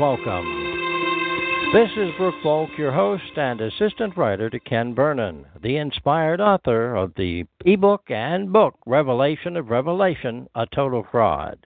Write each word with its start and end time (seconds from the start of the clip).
Welcome. 0.00 0.46
This 1.74 1.90
is 1.98 2.08
Brooke 2.16 2.42
Volk, 2.42 2.70
your 2.78 2.90
host 2.90 3.36
and 3.36 3.60
assistant 3.60 4.16
writer 4.16 4.48
to 4.48 4.58
Ken 4.58 4.94
Vernon, 4.94 5.44
the 5.62 5.76
inspired 5.76 6.40
author 6.40 6.96
of 6.96 7.12
the 7.16 7.44
ebook 7.66 8.10
and 8.10 8.50
book 8.50 8.76
Revelation 8.86 9.58
of 9.58 9.68
Revelation, 9.68 10.48
A 10.54 10.64
Total 10.74 11.06
Fraud. 11.10 11.58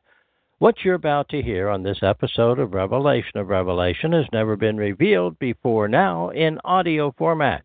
What 0.59 0.75
you're 0.83 0.97
about 0.97 1.29
to 1.29 1.43
hear 1.43 1.69
on 1.69 1.85
this 1.85 2.01
episode 2.03 2.59
of 2.59 2.75
Revelation 2.75 3.39
of 3.39 3.47
Revelation 3.47 4.11
has 4.11 4.27
never 4.33 4.57
been 4.57 4.79
revealed 4.79 5.39
before 5.39 5.87
now 5.87 6.31
in 6.31 6.59
audio 6.65 7.15
format. 7.17 7.63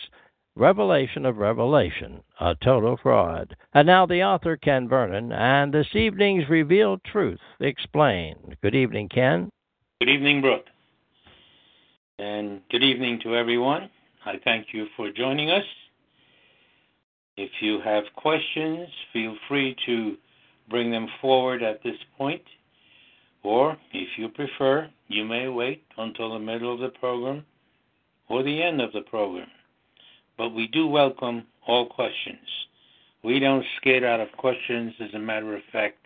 Revelation 0.58 1.26
of 1.26 1.38
Revelation, 1.38 2.22
a 2.40 2.56
total 2.64 2.98
fraud. 3.02 3.56
And 3.74 3.88
now 3.88 4.06
the 4.06 4.24
author, 4.24 4.56
Ken 4.56 4.88
Vernon, 4.88 5.32
and 5.32 5.74
this 5.74 5.88
evening's 5.94 6.48
Revealed 6.48 7.04
Truth 7.04 7.40
Explained. 7.60 8.56
Good 8.62 8.76
evening, 8.76 9.10
Ken. 9.10 9.50
Good 10.00 10.10
evening, 10.10 10.42
Brooke. 10.42 10.66
And 12.20 12.62
good 12.70 12.84
evening 12.84 13.20
to 13.24 13.36
everyone. 13.36 13.90
I 14.26 14.40
thank 14.44 14.68
you 14.74 14.88
for 14.96 15.12
joining 15.12 15.52
us. 15.52 15.64
If 17.38 17.52
you 17.62 17.80
have 17.82 18.04
questions, 18.16 18.88
feel 19.14 19.36
free 19.48 19.76
to 19.86 20.16
bring 20.70 20.92
them 20.92 21.08
forward 21.22 21.62
at 21.62 21.84
this 21.84 21.98
point. 22.18 22.42
Or, 23.44 23.78
if 23.94 24.08
you 24.18 24.30
prefer, 24.30 24.90
you 25.08 25.26
may 25.26 25.48
wait 25.48 25.84
until 25.98 26.34
the 26.34 26.40
middle 26.40 26.74
of 26.74 26.80
the 26.80 26.98
program 26.98 27.46
or 28.30 28.42
the 28.42 28.64
end 28.64 28.82
of 28.82 28.92
the 28.94 29.02
program 29.02 29.48
but 30.38 30.50
we 30.50 30.68
do 30.68 30.88
welcome 30.88 31.44
all 31.68 31.88
questions. 31.88 32.48
We 33.24 33.40
don't 33.40 33.66
skate 33.78 34.04
out 34.04 34.20
of 34.20 34.32
questions. 34.34 34.94
As 35.00 35.14
a 35.14 35.20
matter 35.20 35.56
of 35.56 35.62
fact, 35.72 35.98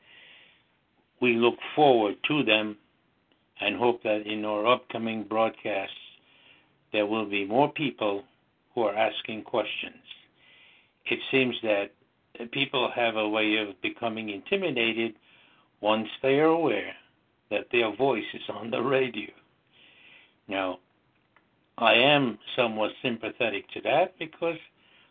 we 1.22 1.36
look 1.36 1.56
forward 1.75 2.16
to 2.28 2.44
them 2.44 2.78
and 3.59 3.75
hope 3.75 4.03
that 4.03 4.25
in 4.25 4.46
our 4.46 4.66
upcoming 4.66 5.24
broadcasts 5.24 5.96
there 6.92 7.06
will 7.06 7.26
be 7.26 7.46
more 7.46 7.72
people 7.72 8.24
who 8.74 8.84
are 8.84 8.96
asking 8.96 9.44
questions. 9.44 10.04
It 11.06 11.20
seems 11.32 11.56
that 11.64 11.92
people 12.52 12.90
have 12.96 13.16
a 13.16 13.28
way 13.28 13.58
of 13.58 13.82
becoming 13.82 14.30
intimidated 14.30 15.16
once 15.82 16.08
they 16.22 16.40
are 16.40 16.46
aware 16.46 16.94
that 17.50 17.68
their 17.72 17.96
voice 17.96 18.26
is 18.34 18.44
on 18.50 18.70
the 18.70 18.82
radio. 18.82 19.32
Now, 20.48 20.80
I 21.78 21.94
am 21.94 22.38
somewhat 22.56 22.92
sympathetic 23.02 23.70
to 23.72 23.82
that 23.82 24.18
because 24.20 24.58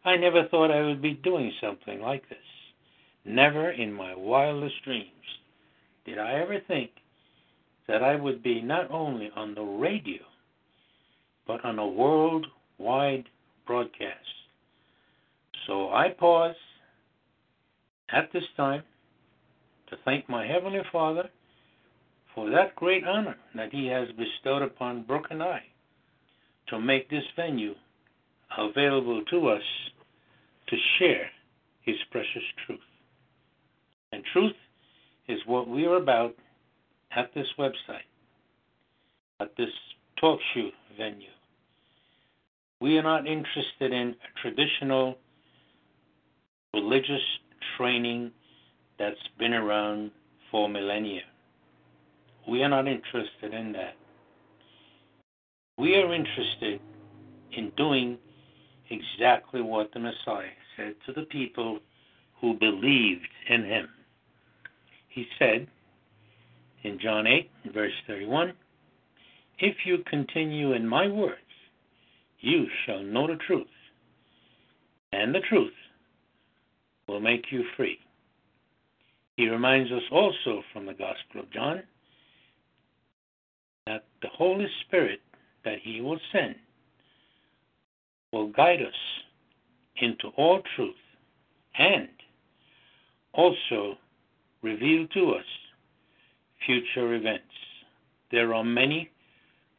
I 0.05 0.17
never 0.17 0.44
thought 0.44 0.71
I 0.71 0.83
would 0.83 1.03
be 1.03 1.15
doing 1.15 1.53
something 1.61 2.00
like 2.00 2.28
this. 2.28 2.38
Never 3.25 3.71
in 3.71 3.93
my 3.93 4.15
wildest 4.15 4.83
dreams 4.84 5.11
did 6.05 6.19
I 6.19 6.34
ever 6.34 6.61
think 6.61 6.91
that 7.88 8.03
I 8.03 8.15
would 8.17 8.43
be 8.43 8.61
not 8.61 8.91
only 8.91 9.31
on 9.34 9.55
the 9.55 9.62
radio, 9.62 10.21
but 11.48 11.64
on 11.64 11.78
a 11.78 11.86
worldwide 11.88 13.25
broadcast. 13.66 14.14
So 15.66 15.88
I 15.88 16.10
pause 16.10 16.54
at 18.12 18.31
this 18.32 18.44
time 18.56 18.82
to 19.91 19.97
thank 20.04 20.28
my 20.28 20.47
Heavenly 20.47 20.82
Father 20.92 21.28
for 22.34 22.50
that 22.50 22.76
great 22.76 23.04
honor 23.04 23.37
that 23.56 23.72
He 23.72 23.87
has 23.87 24.08
bestowed 24.16 24.62
upon 24.62 25.03
Brooke 25.03 25.28
and 25.31 25.42
I 25.42 25.62
to 26.69 26.78
make 26.78 27.08
this 27.08 27.25
venue 27.34 27.75
available 28.56 29.25
to 29.31 29.48
us 29.48 29.62
to 30.69 30.76
share 30.98 31.31
His 31.82 31.97
precious 32.10 32.42
truth. 32.66 32.78
And 34.12 34.22
truth 34.32 34.53
is 35.28 35.41
what 35.47 35.66
we 35.69 35.87
are 35.87 35.97
about 35.97 36.34
at 37.16 37.32
this 37.34 37.47
website, 37.58 38.06
at 39.41 39.56
this 39.56 39.70
talk 40.20 40.38
show 40.54 40.69
venue. 40.97 41.28
We 42.81 42.97
are 42.97 43.03
not 43.03 43.27
interested 43.27 43.93
in 43.93 44.15
traditional 44.41 45.19
religious 46.72 47.22
training 47.77 48.31
that's 48.99 49.16
been 49.39 49.55
around 49.55 50.11
for 50.50 50.69
millennia. 50.69 51.22
We 52.49 52.62
are 52.62 52.69
not 52.69 52.87
interested 52.87 53.53
in 53.53 53.72
that. 53.72 53.94
We 55.77 55.97
are 55.97 56.15
interested 56.15 56.81
in 57.53 57.72
doing 57.77 58.19
exactly 58.91 59.61
what 59.61 59.93
the 59.93 60.00
Messiah 60.00 60.49
said 60.77 60.94
to 61.06 61.12
the 61.12 61.27
people 61.27 61.81
who 62.41 62.55
believed 62.55 63.28
in 63.49 63.65
him. 63.65 63.88
He 65.09 65.27
said 65.38 65.67
in 66.85 66.99
John 67.00 67.26
8, 67.26 67.50
verse 67.73 67.93
31, 68.06 68.52
If 69.58 69.76
you 69.85 69.99
continue 70.08 70.73
in 70.73 70.87
my 70.87 71.08
words, 71.08 71.38
you 72.40 72.67
shall 72.85 73.02
know 73.02 73.26
the 73.26 73.37
truth, 73.46 73.67
and 75.12 75.35
the 75.35 75.40
truth 75.49 75.73
will 77.06 77.20
make 77.20 77.46
you 77.50 77.64
free. 77.76 77.99
He 79.37 79.49
reminds 79.49 79.90
us 79.93 80.02
also 80.11 80.62
from 80.73 80.87
the 80.87 80.93
Gospel 80.93 81.40
of 81.40 81.52
John 81.52 81.82
that 83.87 84.05
the 84.20 84.29
Holy 84.29 84.67
Spirit 84.87 85.20
that 85.64 85.79
He 85.82 86.00
will 86.00 86.19
send 86.32 86.56
will 88.32 88.49
guide 88.49 88.82
us 88.82 88.94
into 90.00 90.29
all 90.37 90.61
truth 90.76 90.94
and 91.79 92.08
also 93.32 93.96
reveal 94.62 95.06
to 95.14 95.32
us 95.32 95.44
future 96.67 97.14
events. 97.14 97.44
There 98.31 98.52
are 98.52 98.64
many 98.64 99.11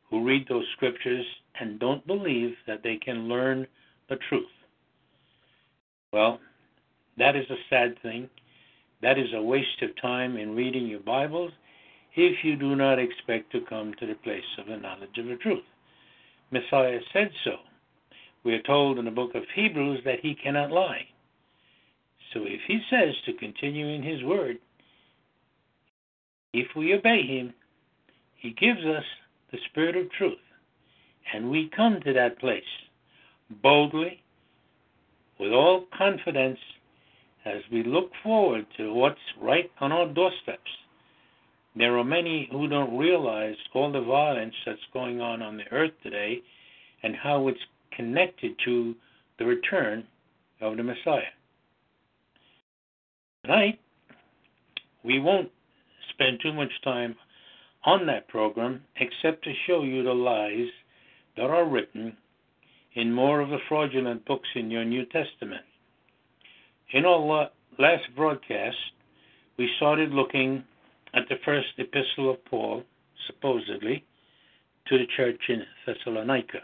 who 0.10 0.26
read 0.26 0.48
those 0.48 0.66
scriptures 0.76 1.26
and 1.60 1.80
don't 1.80 2.06
believe 2.08 2.56
that 2.68 2.84
they 2.84 2.98
can 2.98 3.28
learn 3.30 3.68
the 4.10 4.18
truth. 4.30 4.46
Well, 6.14 6.40
that 7.18 7.36
is 7.36 7.50
a 7.50 7.58
sad 7.70 8.02
thing 8.02 8.30
That 9.04 9.20
is 9.20 9.30
a 9.36 9.42
waste 9.42 9.82
of 9.84 9.92
time 10.02 10.38
in 10.38 10.56
reading 10.56 10.88
your 10.88 11.02
Bibles 11.02 11.54
if 12.16 12.44
you 12.44 12.58
do 12.58 12.76
not 12.76 13.00
expect 13.00 13.52
to 13.54 13.62
come 13.70 13.94
to 14.00 14.08
the 14.08 14.16
place 14.16 14.44
of 14.60 14.68
the 14.68 14.78
knowledge 14.78 15.18
of 15.20 15.28
the 15.28 15.38
truth. 15.38 15.64
Messiah 16.52 17.00
said 17.14 17.32
so. 17.44 17.58
We 18.44 18.54
are 18.56 18.64
told 18.64 19.00
in 19.00 19.06
the 19.06 19.12
book 19.12 19.36
of 19.36 19.44
Hebrews 19.56 20.02
that 20.06 20.22
he 20.22 20.36
cannot 20.36 20.72
lie. 20.72 21.08
So 22.34 22.42
if 22.44 22.62
he 22.68 22.82
says 22.90 23.16
to 23.26 23.34
continue 23.34 23.88
in 23.88 24.04
his 24.04 24.24
word, 24.24 24.60
if 26.54 26.68
we 26.76 26.94
obey 26.96 27.24
him, 27.24 27.54
he 28.38 28.52
gives 28.52 28.86
us 28.86 29.06
the 29.52 29.60
spirit 29.70 29.98
of 29.98 30.12
truth, 30.12 30.40
and 31.34 31.50
we 31.50 31.70
come 31.76 32.00
to 32.02 32.14
that 32.14 32.40
place 32.40 32.64
boldly, 33.64 34.22
with 35.40 35.52
all 35.52 35.86
confidence, 35.98 36.60
as 37.46 37.62
we 37.72 37.84
look 37.84 38.12
forward 38.22 38.66
to 38.78 38.94
what's 38.94 39.18
right 39.42 39.72
on 39.80 39.92
our 39.92 40.08
doorsteps. 40.08 40.70
There 41.76 41.98
are 41.98 42.04
many 42.04 42.50
who 42.52 42.68
don't 42.68 42.98
realize 42.98 43.56
all 43.74 43.92
the 43.92 44.02
violence 44.02 44.54
that's 44.66 44.80
going 44.92 45.22
on 45.22 45.42
on 45.42 45.58
the 45.58 45.68
earth 45.72 45.94
today 46.04 46.42
and 47.04 47.16
how 47.16 47.48
it's 47.48 47.60
connected 47.96 48.52
to 48.66 48.96
the 49.38 49.46
return 49.46 50.06
of 50.62 50.78
the 50.78 50.84
Messiah. 50.84 51.22
Tonight, 53.46 53.80
we 55.04 55.20
won't 55.20 55.50
spend 56.10 56.40
too 56.44 56.52
much 56.52 56.72
time 56.84 57.16
on 57.86 58.06
that 58.08 58.28
program 58.28 58.82
except 59.00 59.44
to 59.46 59.54
show 59.66 59.84
you 59.84 60.04
the 60.04 60.14
lies 60.14 60.68
that 61.40 61.50
are 61.50 61.66
written 61.66 62.18
in 62.96 63.14
more 63.14 63.40
of 63.40 63.48
the 63.48 63.60
fraudulent 63.70 64.26
books 64.26 64.50
in 64.56 64.70
your 64.70 64.84
New 64.84 65.06
Testament. 65.06 65.62
In 66.92 67.06
our 67.06 67.50
last 67.78 68.04
broadcast, 68.14 68.76
we 69.58 69.70
started 69.78 70.12
looking 70.12 70.66
at 71.14 71.24
the 71.30 71.38
first 71.46 71.70
epistle 71.78 72.30
of 72.30 72.44
Paul, 72.44 72.84
supposedly, 73.26 74.04
to 74.88 74.98
the 74.98 75.06
church 75.16 75.40
in 75.48 75.64
Thessalonica. 75.86 76.60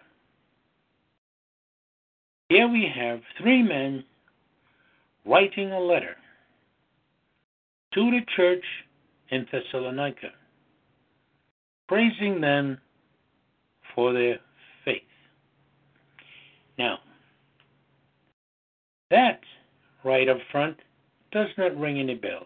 Here 2.49 2.67
we 2.67 2.91
have 2.93 3.21
three 3.41 3.63
men 3.63 4.03
writing 5.25 5.71
a 5.71 5.79
letter 5.79 6.17
to 7.93 8.11
the 8.11 8.21
church 8.35 8.65
in 9.29 9.47
Thessalonica, 9.49 10.31
praising 11.87 12.41
them 12.41 12.77
for 13.95 14.11
their. 14.11 14.39
Now, 16.77 16.99
that 19.11 19.39
right 20.03 20.27
up 20.27 20.37
front 20.51 20.77
does 21.31 21.49
not 21.57 21.77
ring 21.77 21.99
any 21.99 22.15
bells. 22.15 22.45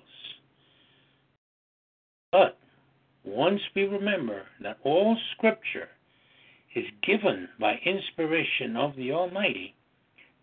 But 2.31 2.57
once 3.23 3.61
we 3.75 3.83
remember 3.83 4.43
that 4.61 4.77
all 4.83 5.17
Scripture 5.35 5.89
is 6.75 6.85
given 7.05 7.49
by 7.59 7.79
inspiration 7.85 8.75
of 8.75 8.95
the 8.95 9.11
Almighty, 9.11 9.73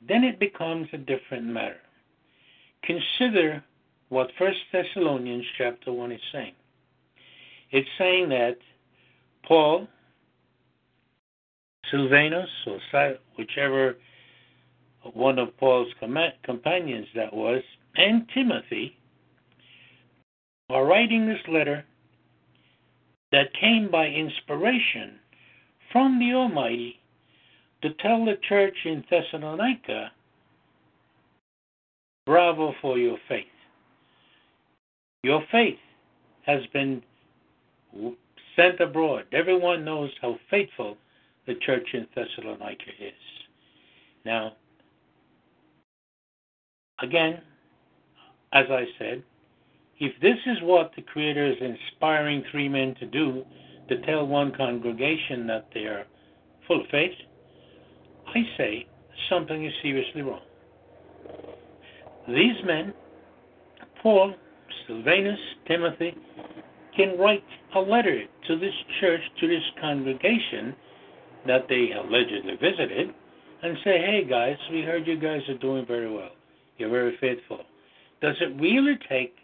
then 0.06 0.24
it 0.24 0.38
becomes 0.38 0.88
a 0.92 0.98
different 0.98 1.44
matter. 1.44 1.80
Consider 2.82 3.62
what 4.08 4.30
First 4.38 4.58
Thessalonians 4.72 5.44
chapter 5.58 5.92
1 5.92 6.12
is 6.12 6.20
saying. 6.32 6.54
It's 7.70 7.88
saying 7.98 8.28
that 8.30 8.58
Paul, 9.46 9.88
Silvanus, 11.90 12.48
or 12.66 12.78
whichever 13.36 13.96
one 15.14 15.38
of 15.38 15.56
Paul's 15.56 15.92
companions 16.44 17.06
that 17.14 17.32
was, 17.32 17.62
and 17.96 18.28
Timothy 18.34 18.96
are 20.68 20.84
writing 20.84 21.26
this 21.26 21.46
letter 21.48 21.84
that 23.32 23.52
came 23.60 23.90
by 23.90 24.06
inspiration 24.06 25.18
from 25.92 26.18
the 26.18 26.34
Almighty 26.34 27.00
to 27.82 27.90
tell 27.94 28.24
the 28.24 28.36
church 28.48 28.74
in 28.84 29.04
Thessalonica, 29.08 30.10
bravo 32.24 32.74
for 32.80 32.98
your 32.98 33.18
faith. 33.28 33.44
Your 35.22 35.42
faith 35.52 35.78
has 36.46 36.62
been 36.72 37.02
sent 38.56 38.80
abroad. 38.80 39.24
Everyone 39.32 39.84
knows 39.84 40.10
how 40.20 40.38
faithful 40.50 40.96
the 41.46 41.54
church 41.54 41.88
in 41.94 42.06
Thessalonica 42.14 42.90
is. 43.00 43.12
Now, 44.24 44.52
again, 47.00 47.40
as 48.52 48.66
I 48.70 48.84
said, 48.98 49.22
if 49.98 50.12
this 50.20 50.36
is 50.46 50.58
what 50.62 50.92
the 50.94 51.02
Creator 51.02 51.52
is 51.52 51.56
inspiring 51.60 52.44
three 52.50 52.68
men 52.68 52.94
to 53.00 53.06
do, 53.06 53.44
to 53.88 54.00
tell 54.02 54.26
one 54.26 54.52
congregation 54.54 55.46
that 55.46 55.68
they 55.72 55.84
are 55.84 56.04
full 56.66 56.80
of 56.80 56.86
faith, 56.90 57.14
I 58.26 58.42
say 58.56 58.86
something 59.30 59.64
is 59.64 59.72
seriously 59.82 60.22
wrong. 60.22 60.42
These 62.28 62.56
men, 62.64 62.92
Paul, 64.02 64.34
Silvanus, 64.86 65.38
Timothy, 65.66 66.14
can 66.96 67.16
write 67.18 67.44
a 67.74 67.80
letter 67.80 68.22
to 68.48 68.58
this 68.58 68.74
church, 69.00 69.20
to 69.40 69.46
this 69.46 69.62
congregation 69.80 70.74
that 71.46 71.66
they 71.68 71.92
allegedly 71.92 72.56
visited, 72.56 73.14
and 73.62 73.76
say, 73.84 73.98
hey 73.98 74.24
guys, 74.28 74.56
we 74.70 74.82
heard 74.82 75.06
you 75.06 75.18
guys 75.18 75.40
are 75.48 75.58
doing 75.58 75.86
very 75.86 76.12
well. 76.12 76.30
You're 76.78 76.90
very 76.90 77.16
faithful. 77.20 77.60
Does 78.20 78.36
it 78.40 78.60
really 78.60 78.98
take 79.08 79.34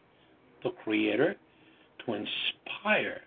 the 0.63 0.71
Creator 0.85 1.37
to 2.05 2.15
inspire 2.15 3.21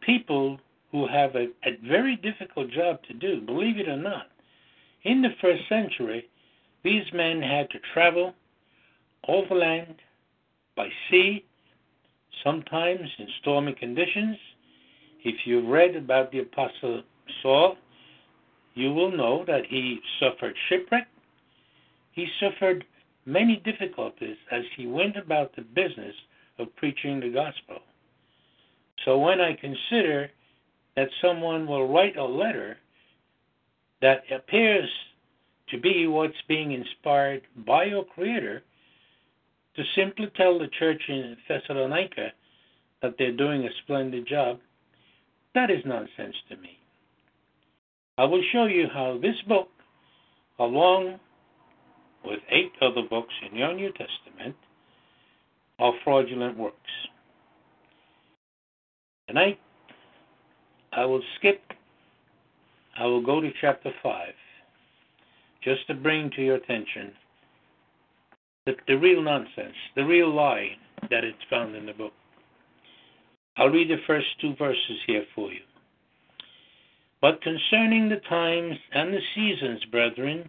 people 0.00 0.58
who 0.92 1.06
have 1.06 1.34
a, 1.34 1.48
a 1.64 1.76
very 1.86 2.16
difficult 2.16 2.70
job 2.70 2.98
to 3.08 3.14
do, 3.14 3.40
believe 3.40 3.78
it 3.78 3.88
or 3.88 3.96
not? 3.96 4.28
In 5.04 5.22
the 5.22 5.34
first 5.40 5.62
century, 5.68 6.28
these 6.84 7.04
men 7.12 7.42
had 7.42 7.68
to 7.70 7.78
travel 7.92 8.34
overland, 9.26 9.96
by 10.76 10.88
sea, 11.10 11.44
sometimes 12.44 13.08
in 13.18 13.26
stormy 13.40 13.72
conditions. 13.72 14.36
If 15.24 15.44
you've 15.44 15.66
read 15.66 15.96
about 15.96 16.30
the 16.30 16.40
Apostle 16.40 17.02
Saul, 17.42 17.76
you 18.74 18.92
will 18.92 19.10
know 19.10 19.44
that 19.46 19.66
he 19.66 20.00
suffered 20.20 20.54
shipwreck. 20.68 21.08
He 22.12 22.26
suffered 22.40 22.84
many 23.26 23.56
difficulties 23.64 24.36
as 24.50 24.62
he 24.76 24.86
went 24.86 25.16
about 25.16 25.54
the 25.54 25.62
business 25.62 26.14
of 26.58 26.74
preaching 26.76 27.20
the 27.20 27.30
gospel. 27.30 27.80
So 29.04 29.18
when 29.18 29.40
I 29.40 29.54
consider 29.54 30.30
that 30.96 31.08
someone 31.22 31.66
will 31.66 31.88
write 31.88 32.16
a 32.16 32.24
letter 32.24 32.76
that 34.00 34.22
appears 34.34 34.88
to 35.70 35.78
be 35.78 36.06
what's 36.06 36.34
being 36.48 36.72
inspired 36.72 37.42
by 37.66 37.84
your 37.84 38.04
Creator, 38.04 38.62
to 39.76 39.82
simply 39.94 40.30
tell 40.36 40.58
the 40.58 40.68
church 40.78 41.02
in 41.08 41.36
Thessalonica 41.46 42.32
that 43.02 43.14
they're 43.18 43.36
doing 43.36 43.64
a 43.64 43.70
splendid 43.82 44.26
job, 44.26 44.58
that 45.54 45.70
is 45.70 45.84
nonsense 45.84 46.34
to 46.48 46.56
me. 46.56 46.77
I 48.18 48.24
will 48.24 48.42
show 48.52 48.64
you 48.64 48.88
how 48.92 49.16
this 49.22 49.36
book, 49.46 49.68
along 50.58 51.20
with 52.24 52.40
eight 52.50 52.72
other 52.82 53.06
books 53.08 53.32
in 53.48 53.56
your 53.56 53.72
New 53.72 53.92
Testament, 53.92 54.56
are 55.78 55.92
fraudulent 56.02 56.58
works. 56.58 56.76
Tonight, 59.28 59.60
I 60.92 61.04
will 61.04 61.22
skip, 61.38 61.60
I 62.98 63.06
will 63.06 63.24
go 63.24 63.40
to 63.40 63.50
chapter 63.60 63.92
5, 64.02 64.28
just 65.62 65.86
to 65.86 65.94
bring 65.94 66.28
to 66.34 66.42
your 66.42 66.56
attention 66.56 67.12
the, 68.66 68.72
the 68.88 68.98
real 68.98 69.22
nonsense, 69.22 69.76
the 69.94 70.04
real 70.04 70.34
lie 70.34 70.70
that 71.08 71.22
is 71.22 71.34
found 71.48 71.76
in 71.76 71.86
the 71.86 71.92
book. 71.92 72.12
I'll 73.56 73.68
read 73.68 73.88
the 73.88 74.02
first 74.08 74.26
two 74.40 74.56
verses 74.56 74.98
here 75.06 75.24
for 75.36 75.52
you. 75.52 75.60
But 77.20 77.42
concerning 77.42 78.08
the 78.08 78.20
times 78.28 78.76
and 78.92 79.12
the 79.12 79.20
seasons, 79.34 79.84
brethren, 79.86 80.48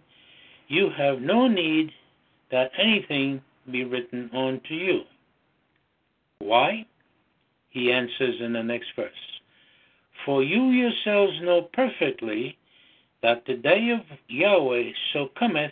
you 0.67 0.89
have 0.95 1.21
no 1.21 1.47
need 1.47 1.91
that 2.51 2.71
anything 2.77 3.41
be 3.71 3.83
written 3.83 4.29
unto 4.33 4.73
you. 4.73 5.01
Why? 6.39 6.85
He 7.69 7.91
answers 7.91 8.35
in 8.39 8.53
the 8.53 8.63
next 8.63 8.87
verse. 8.95 9.11
For 10.25 10.43
you 10.43 10.69
yourselves 10.69 11.41
know 11.41 11.63
perfectly 11.73 12.57
that 13.21 13.45
the 13.45 13.55
day 13.55 13.89
of 13.89 14.01
Yahweh 14.27 14.91
so 15.13 15.29
cometh 15.37 15.71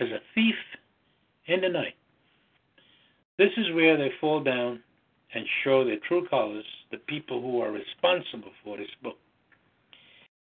as 0.00 0.08
a 0.08 0.20
thief 0.34 0.54
in 1.46 1.60
the 1.60 1.68
night. 1.68 1.94
This 3.38 3.50
is 3.56 3.72
where 3.74 3.96
they 3.96 4.10
fall 4.20 4.42
down 4.42 4.82
and 5.34 5.44
show 5.62 5.84
their 5.84 5.98
true 6.06 6.26
colors, 6.28 6.64
the 6.90 6.98
people 6.98 7.40
who 7.40 7.60
are 7.60 7.70
responsible 7.70 8.50
for 8.64 8.76
this 8.76 8.88
book. 9.02 9.18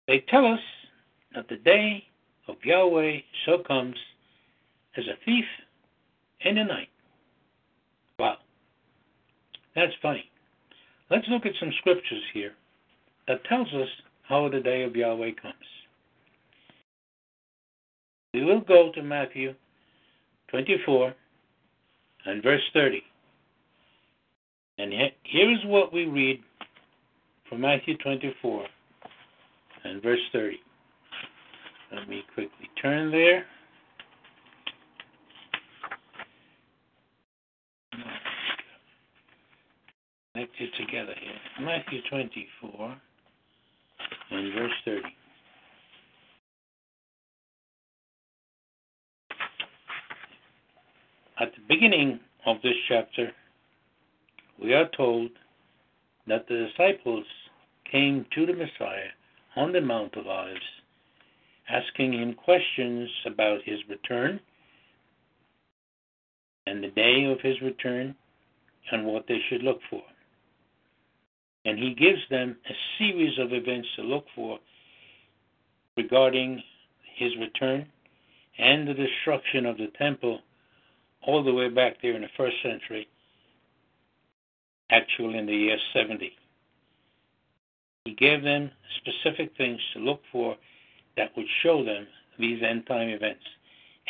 They 0.08 0.24
tell 0.28 0.46
us 0.46 0.60
that 1.34 1.48
the 1.48 1.56
day 1.56 2.02
of 2.48 2.56
Yahweh 2.64 3.18
so 3.44 3.58
comes 3.58 3.94
as 4.96 5.04
a 5.04 5.22
thief 5.24 5.44
in 6.40 6.56
the 6.56 6.64
night. 6.64 6.88
Wow. 8.18 8.38
That's 9.76 9.92
funny. 10.02 10.24
Let's 11.10 11.28
look 11.28 11.44
at 11.46 11.52
some 11.60 11.70
scriptures 11.78 12.22
here 12.32 12.52
that 13.28 13.44
tells 13.44 13.68
us 13.68 13.88
how 14.22 14.48
the 14.48 14.60
day 14.60 14.82
of 14.82 14.96
Yahweh 14.96 15.32
comes. 15.40 15.54
We 18.32 18.44
will 18.44 18.60
go 18.60 18.90
to 18.94 19.02
Matthew 19.02 19.54
24 20.50 21.14
and 22.24 22.42
verse 22.42 22.62
30. 22.72 23.02
And 24.78 24.92
here 25.24 25.50
is 25.50 25.58
what 25.66 25.92
we 25.92 26.06
read 26.06 26.40
from 27.48 27.60
Matthew 27.60 27.96
24 27.98 28.66
and 29.84 30.02
verse 30.02 30.20
30. 30.32 30.56
Let 31.94 32.08
me 32.08 32.22
quickly 32.34 32.68
turn 32.80 33.10
there. 33.10 33.44
Connect 40.34 40.52
it 40.60 40.70
together 40.78 41.14
here. 41.20 41.66
Matthew 41.66 42.00
24 42.10 42.96
and 44.30 44.54
verse 44.54 44.72
30. 44.84 45.02
At 51.40 51.52
the 51.54 51.62
beginning 51.68 52.20
of 52.46 52.56
this 52.62 52.74
chapter, 52.88 53.32
we 54.62 54.74
are 54.74 54.88
told 54.96 55.30
that 56.26 56.46
the 56.48 56.68
disciples 56.68 57.24
came 57.90 58.26
to 58.34 58.44
the 58.44 58.52
Messiah 58.52 59.10
on 59.58 59.72
the 59.72 59.80
Mount 59.80 60.14
of 60.14 60.28
Olives, 60.28 60.60
asking 61.68 62.12
him 62.12 62.32
questions 62.32 63.10
about 63.26 63.58
his 63.64 63.80
return 63.88 64.38
and 66.66 66.82
the 66.82 66.90
day 66.90 67.24
of 67.24 67.40
his 67.40 67.60
return 67.60 68.14
and 68.92 69.04
what 69.04 69.24
they 69.26 69.40
should 69.48 69.64
look 69.64 69.80
for. 69.90 70.02
And 71.64 71.76
he 71.76 71.92
gives 71.92 72.20
them 72.30 72.56
a 72.70 72.74
series 72.98 73.36
of 73.40 73.52
events 73.52 73.88
to 73.96 74.02
look 74.02 74.26
for 74.36 74.60
regarding 75.96 76.62
his 77.16 77.32
return 77.40 77.84
and 78.58 78.86
the 78.86 78.94
destruction 78.94 79.66
of 79.66 79.76
the 79.76 79.88
temple 79.98 80.38
all 81.26 81.42
the 81.42 81.52
way 81.52 81.68
back 81.68 81.96
there 82.00 82.14
in 82.14 82.22
the 82.22 82.28
first 82.36 82.56
century, 82.62 83.08
actually 84.92 85.36
in 85.36 85.46
the 85.46 85.52
year 85.52 85.76
70. 85.92 86.30
He 88.04 88.14
gave 88.14 88.42
them 88.42 88.70
specific 88.96 89.56
things 89.56 89.80
to 89.92 90.00
look 90.00 90.22
for 90.32 90.56
that 91.16 91.36
would 91.36 91.46
show 91.62 91.84
them 91.84 92.06
these 92.38 92.62
end 92.62 92.86
time 92.86 93.08
events. 93.08 93.44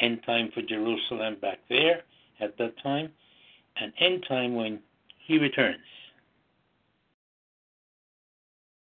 End 0.01 0.21
time 0.25 0.51
for 0.55 0.63
Jerusalem 0.63 1.37
back 1.41 1.59
there 1.69 2.03
at 2.41 2.57
that 2.59 2.75
time, 2.83 3.11
and 3.81 3.93
end 3.99 4.25
time 4.29 4.55
when 4.55 4.81
he 5.27 5.39
returns. 5.39 5.79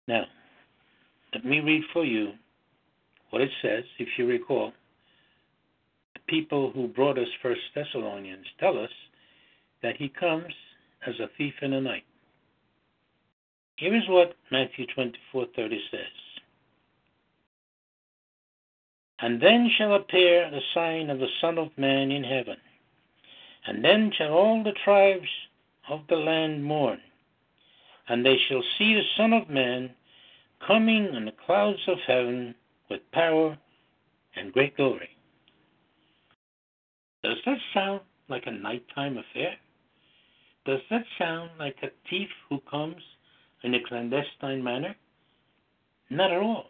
Now, 0.08 0.26
let 1.34 1.46
me 1.46 1.60
read 1.60 1.84
for 1.94 2.04
you 2.04 2.34
what 3.30 3.42
it 3.42 3.52
says, 3.62 3.84
if 4.00 4.08
you 4.18 4.26
recall. 4.26 4.72
The 6.14 6.22
people 6.28 6.72
who 6.74 6.88
brought 6.88 7.18
us 7.18 7.28
First 7.42 7.62
Thessalonians 7.76 8.46
tell 8.60 8.78
us 8.78 8.90
that 9.84 9.98
he 9.98 10.10
comes 10.10 10.54
as 11.06 11.16
a 11.20 11.30
thief 11.38 11.54
in 11.62 11.72
the 11.72 11.82
night. 11.82 12.04
Here 13.78 13.96
is 13.96 14.08
what 14.10 14.36
Matthew 14.52 14.88
24:30 14.88 15.80
says. 15.92 16.02
And 19.20 19.40
then 19.42 19.70
shall 19.70 19.94
appear 19.94 20.50
the 20.50 20.62
sign 20.74 21.10
of 21.10 21.20
the 21.20 21.30
Son 21.40 21.58
of 21.58 21.78
Man 21.78 22.12
in 22.12 22.24
heaven. 22.24 22.58
And 23.66 23.84
then 23.84 24.12
shall 24.12 24.34
all 24.34 24.64
the 24.64 24.74
tribes 24.84 25.30
of 25.90 26.02
the 26.08 26.16
land 26.16 26.64
mourn. 26.64 27.02
And 28.08 28.26
they 28.26 28.38
shall 28.38 28.64
see 28.78 28.96
the 28.96 29.04
Son 29.16 29.34
of 29.34 29.50
Man 29.50 29.94
coming 30.66 31.16
on 31.16 31.26
the 31.26 31.32
clouds 31.32 31.88
of 31.88 32.00
heaven 32.00 32.56
with 32.90 33.12
power 33.12 33.58
and 34.36 34.54
great 34.54 34.76
glory. 34.76 35.10
Does 37.24 37.38
that 37.46 37.60
sound 37.74 38.02
like 38.28 38.48
a 38.48 38.52
nighttime 38.52 39.18
affair? 39.18 39.58
Does 40.66 40.82
that 40.90 41.06
sound 41.18 41.52
like 41.60 41.78
a 41.84 41.92
thief 42.10 42.30
who 42.50 42.60
comes 42.62 43.02
in 43.64 43.74
a 43.74 43.84
clandestine 43.88 44.64
manner? 44.64 44.96
Not 46.10 46.32
at 46.32 46.42
all. 46.42 46.68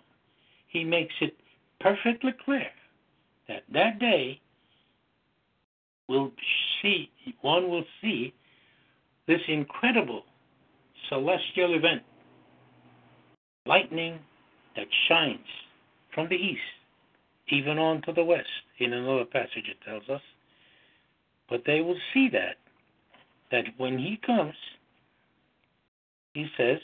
He 0.68 0.84
makes 0.84 1.14
it 1.22 1.36
perfectly 1.80 2.34
clear 2.44 2.68
that 3.48 3.64
that 3.74 4.00
day 4.00 4.40
will 6.08 6.32
see 6.82 7.10
one 7.42 7.70
will 7.70 7.84
see 8.02 8.34
this 9.28 9.42
incredible 9.48 10.24
celestial 11.10 11.76
event 11.76 12.02
lightning 13.66 14.20
that 14.76 14.88
shines 15.08 15.46
from 16.14 16.28
the 16.30 16.36
east 16.36 16.62
even 17.50 17.78
on 17.78 18.02
to 18.02 18.14
the 18.14 18.24
west 18.24 18.48
in 18.80 18.94
another 18.94 19.26
passage 19.26 19.68
it 19.70 19.78
tells 19.86 20.08
us 20.10 20.22
but 21.50 21.62
they 21.66 21.82
will 21.82 21.98
see 22.14 22.30
that 22.32 22.56
that 23.52 23.66
when 23.78 23.98
he 23.98 24.20
comes 24.26 24.56
he 26.34 26.48
says, 26.58 26.80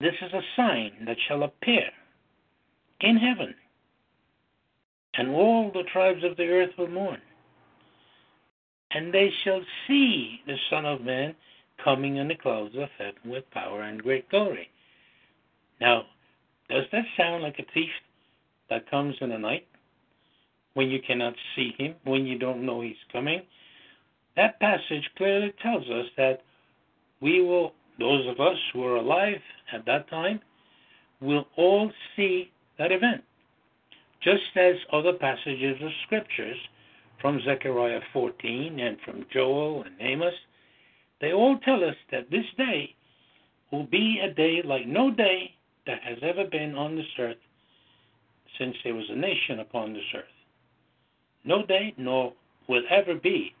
This 0.00 0.14
is 0.22 0.32
a 0.32 0.42
sign 0.56 0.92
that 1.06 1.16
shall 1.26 1.42
appear 1.42 1.90
in 3.00 3.16
heaven, 3.16 3.54
and 5.14 5.30
all 5.30 5.70
the 5.72 5.84
tribes 5.92 6.24
of 6.24 6.36
the 6.36 6.48
earth 6.48 6.70
will 6.78 6.88
mourn. 6.88 7.20
And 8.90 9.12
they 9.12 9.30
shall 9.44 9.60
see 9.86 10.40
the 10.46 10.56
Son 10.70 10.86
of 10.86 11.02
Man 11.02 11.34
coming 11.82 12.16
in 12.16 12.28
the 12.28 12.34
clouds 12.34 12.74
of 12.76 12.88
heaven 12.96 13.20
with 13.24 13.50
power 13.50 13.82
and 13.82 14.02
great 14.02 14.28
glory. 14.30 14.70
Now, 15.80 16.04
does 16.68 16.84
that 16.92 17.04
sound 17.16 17.42
like 17.42 17.58
a 17.58 17.72
thief 17.72 17.90
that 18.70 18.90
comes 18.90 19.16
in 19.20 19.30
the 19.30 19.38
night 19.38 19.66
when 20.74 20.88
you 20.88 21.00
cannot 21.06 21.34
see 21.54 21.74
him, 21.78 21.94
when 22.04 22.26
you 22.26 22.38
don't 22.38 22.64
know 22.64 22.80
he's 22.80 22.96
coming? 23.12 23.42
That 24.36 24.60
passage 24.60 25.08
clearly 25.16 25.52
tells 25.62 25.88
us 25.88 26.06
that 26.16 26.42
we 27.20 27.42
will, 27.42 27.72
those 27.98 28.26
of 28.28 28.40
us 28.40 28.56
who 28.72 28.84
are 28.84 28.96
alive 28.96 29.40
at 29.72 29.84
that 29.86 30.08
time, 30.08 30.40
will 31.20 31.46
all 31.56 31.90
see 32.16 32.50
that 32.78 32.92
event. 32.92 33.22
Just 34.22 34.56
as 34.56 34.76
other 34.92 35.12
passages 35.12 35.76
of 35.82 35.90
scriptures 36.06 36.56
from 37.20 37.40
Zechariah 37.44 38.00
14 38.12 38.78
and 38.78 38.98
from 39.04 39.24
Joel 39.32 39.82
and 39.82 39.94
Amos, 40.00 40.34
they 41.20 41.32
all 41.32 41.58
tell 41.58 41.82
us 41.84 41.96
that 42.12 42.30
this 42.30 42.44
day 42.56 42.94
will 43.72 43.86
be 43.86 44.20
a 44.22 44.32
day 44.32 44.62
like 44.64 44.86
no 44.86 45.10
day 45.10 45.54
that 45.86 46.00
has 46.02 46.18
ever 46.22 46.44
been 46.44 46.76
on 46.76 46.96
this 46.96 47.06
earth 47.18 47.36
since 48.58 48.76
there 48.84 48.94
was 48.94 49.06
a 49.10 49.16
nation 49.16 49.60
upon 49.60 49.92
this 49.92 50.02
earth. 50.14 50.24
No 51.44 51.64
day, 51.64 51.94
nor 51.96 52.32
will 52.68 52.82
ever 52.90 53.14
be 53.14 53.54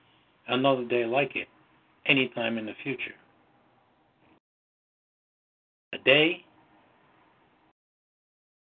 another 0.46 0.84
day 0.84 1.04
like 1.04 1.34
it 1.34 1.48
anytime 2.06 2.58
in 2.58 2.66
the 2.66 2.74
future 2.82 3.14
day, 6.08 6.42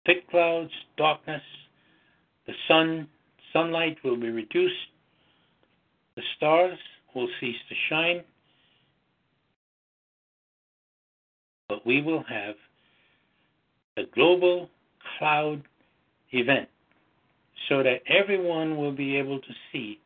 thick 0.05 0.29
clouds, 0.31 0.71
darkness, 0.99 1.41
the 2.47 2.53
sun, 2.69 3.09
sunlight 3.55 3.97
will 4.05 4.21
be 4.21 4.29
reduced, 4.29 4.75
the 6.15 6.23
stars 6.37 6.79
will 7.15 7.29
cease 7.41 7.57
to 7.71 7.75
shine, 7.89 8.23
but 11.71 11.87
we 11.87 12.03
will 12.03 12.23
have 12.29 12.55
a 13.97 14.03
global 14.15 14.69
cloud 15.19 15.63
event 16.33 16.69
so 17.67 17.83
that 17.83 18.03
everyone 18.07 18.77
will 18.77 18.93
be 18.93 19.17
able 19.17 19.39
to 19.39 19.55
see 19.73 19.99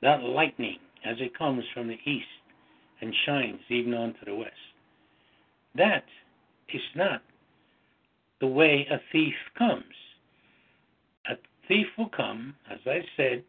that 0.00 0.22
lightning 0.22 0.78
as 1.04 1.16
it 1.18 1.36
comes 1.36 1.64
from 1.74 1.88
the 1.88 1.98
east 2.06 2.26
and 3.00 3.12
shines 3.26 3.58
even 3.68 3.94
onto 3.94 4.24
the 4.24 4.34
west. 4.34 4.52
That 5.74 6.04
is 6.74 6.82
not 6.94 7.22
the 8.40 8.46
way 8.46 8.86
a 8.90 9.00
thief 9.12 9.34
comes. 9.56 9.84
A 11.30 11.34
thief 11.68 11.86
will 11.96 12.08
come, 12.08 12.54
as 12.70 12.80
I 12.86 13.00
said, 13.16 13.44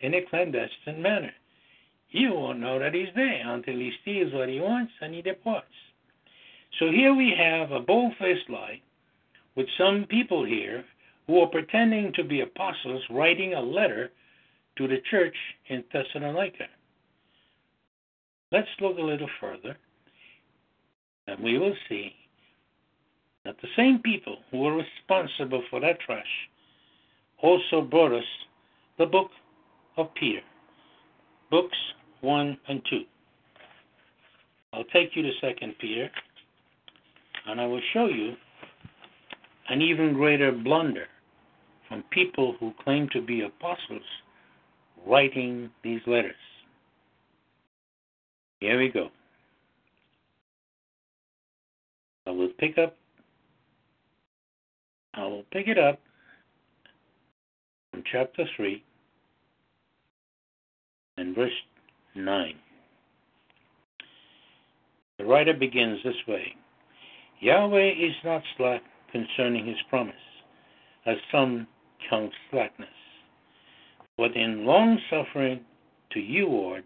in 0.00 0.14
a 0.14 0.24
clandestine 0.28 1.02
manner. 1.02 1.32
You 2.10 2.32
won't 2.32 2.60
know 2.60 2.78
that 2.78 2.94
he's 2.94 3.14
there 3.14 3.42
until 3.52 3.74
he 3.74 3.92
steals 4.00 4.32
what 4.32 4.48
he 4.48 4.60
wants 4.60 4.92
and 5.00 5.14
he 5.14 5.20
departs. 5.20 5.66
So 6.78 6.90
here 6.90 7.14
we 7.14 7.34
have 7.36 7.70
a 7.70 7.80
bold 7.80 8.14
faced 8.18 8.48
lie 8.48 8.80
with 9.56 9.66
some 9.76 10.06
people 10.08 10.44
here 10.44 10.84
who 11.26 11.40
are 11.40 11.48
pretending 11.48 12.12
to 12.14 12.24
be 12.24 12.40
apostles 12.40 13.02
writing 13.10 13.54
a 13.54 13.60
letter 13.60 14.10
to 14.78 14.88
the 14.88 15.02
church 15.10 15.36
in 15.68 15.84
Thessalonica. 15.92 16.66
Let's 18.50 18.68
look 18.80 18.96
a 18.96 19.02
little 19.02 19.28
further, 19.40 19.76
and 21.26 21.38
we 21.42 21.58
will 21.58 21.74
see 21.88 22.12
that 23.44 23.56
the 23.62 23.68
same 23.76 24.00
people 24.00 24.38
who 24.50 24.58
were 24.58 24.76
responsible 24.76 25.62
for 25.70 25.80
that 25.80 26.00
trash 26.00 26.26
also 27.42 27.80
brought 27.80 28.12
us 28.12 28.24
the 28.98 29.06
book 29.06 29.30
of 29.96 30.12
Peter, 30.14 30.40
books 31.50 31.76
1 32.20 32.58
and 32.68 32.82
2. 32.90 33.02
I'll 34.72 34.84
take 34.84 35.14
you 35.14 35.22
to 35.22 35.30
Second 35.40 35.74
Peter, 35.80 36.10
and 37.46 37.60
I 37.60 37.66
will 37.66 37.80
show 37.92 38.06
you 38.06 38.34
an 39.68 39.82
even 39.82 40.14
greater 40.14 40.52
blunder 40.52 41.06
from 41.88 42.04
people 42.10 42.54
who 42.60 42.72
claim 42.84 43.08
to 43.12 43.22
be 43.22 43.42
apostles 43.42 44.02
writing 45.06 45.70
these 45.82 46.00
letters. 46.06 46.34
Here 48.60 48.78
we 48.78 48.88
go. 48.88 49.08
I 52.26 52.30
will 52.30 52.50
pick 52.58 52.76
up 52.76 52.94
I 55.18 55.26
will 55.26 55.44
pick 55.50 55.66
it 55.66 55.78
up 55.78 55.98
from 57.90 58.04
chapter 58.10 58.44
3 58.56 58.84
and 61.16 61.34
verse 61.34 61.50
9. 62.14 62.54
The 65.18 65.24
writer 65.24 65.54
begins 65.54 65.98
this 66.04 66.14
way 66.28 66.54
Yahweh 67.40 67.94
is 67.98 68.14
not 68.24 68.42
slack 68.56 68.82
concerning 69.10 69.66
his 69.66 69.78
promise, 69.90 70.14
as 71.04 71.16
some 71.32 71.66
count 72.08 72.30
slackness, 72.52 72.88
but 74.16 74.36
in 74.36 74.64
long 74.64 75.00
suffering 75.10 75.64
to 76.12 76.20
you, 76.20 76.76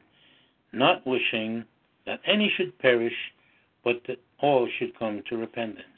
not 0.72 1.06
wishing 1.06 1.66
that 2.06 2.20
any 2.26 2.50
should 2.56 2.78
perish, 2.78 3.12
but 3.84 4.00
that 4.06 4.20
all 4.40 4.66
should 4.78 4.98
come 4.98 5.22
to 5.28 5.36
repentance. 5.36 5.91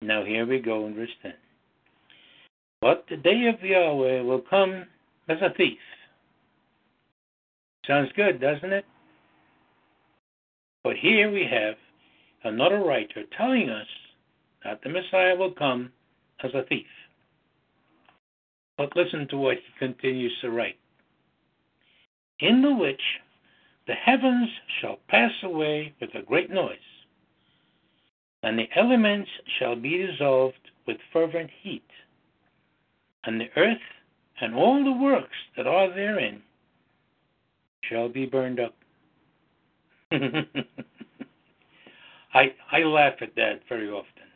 Now 0.00 0.24
here 0.24 0.46
we 0.46 0.60
go 0.60 0.86
in 0.86 0.94
verse 0.94 1.10
10. 1.22 1.32
But 2.80 3.04
the 3.10 3.16
day 3.16 3.46
of 3.52 3.62
Yahweh 3.62 4.22
will 4.22 4.42
come 4.48 4.86
as 5.28 5.38
a 5.42 5.52
thief. 5.56 5.78
Sounds 7.86 8.10
good, 8.14 8.40
doesn't 8.40 8.72
it? 8.72 8.84
But 10.84 10.96
here 10.96 11.30
we 11.30 11.44
have 11.50 11.74
another 12.44 12.78
writer 12.78 13.24
telling 13.36 13.68
us 13.68 13.86
that 14.64 14.80
the 14.82 14.90
Messiah 14.90 15.34
will 15.36 15.52
come 15.52 15.90
as 16.44 16.52
a 16.54 16.62
thief. 16.68 16.86
But 18.76 18.94
listen 18.94 19.26
to 19.28 19.36
what 19.36 19.56
he 19.56 19.86
continues 19.86 20.32
to 20.42 20.50
write. 20.50 20.78
In 22.38 22.62
the 22.62 22.74
which 22.74 23.02
the 23.88 23.94
heavens 23.94 24.48
shall 24.80 24.98
pass 25.08 25.32
away 25.42 25.94
with 26.00 26.14
a 26.14 26.22
great 26.22 26.50
noise, 26.50 26.76
and 28.48 28.58
the 28.58 28.68
elements 28.76 29.30
shall 29.58 29.76
be 29.76 30.06
dissolved 30.06 30.70
with 30.86 30.96
fervent 31.12 31.50
heat, 31.62 31.84
and 33.24 33.38
the 33.38 33.50
earth 33.56 33.76
and 34.40 34.54
all 34.54 34.82
the 34.82 34.90
works 34.90 35.36
that 35.54 35.66
are 35.66 35.94
therein 35.94 36.40
shall 37.82 38.08
be 38.08 38.24
burned 38.24 38.58
up. 38.58 38.74
I 42.32 42.54
I 42.72 42.78
laugh 42.84 43.16
at 43.20 43.34
that 43.36 43.60
very 43.68 43.90
often. 43.90 44.28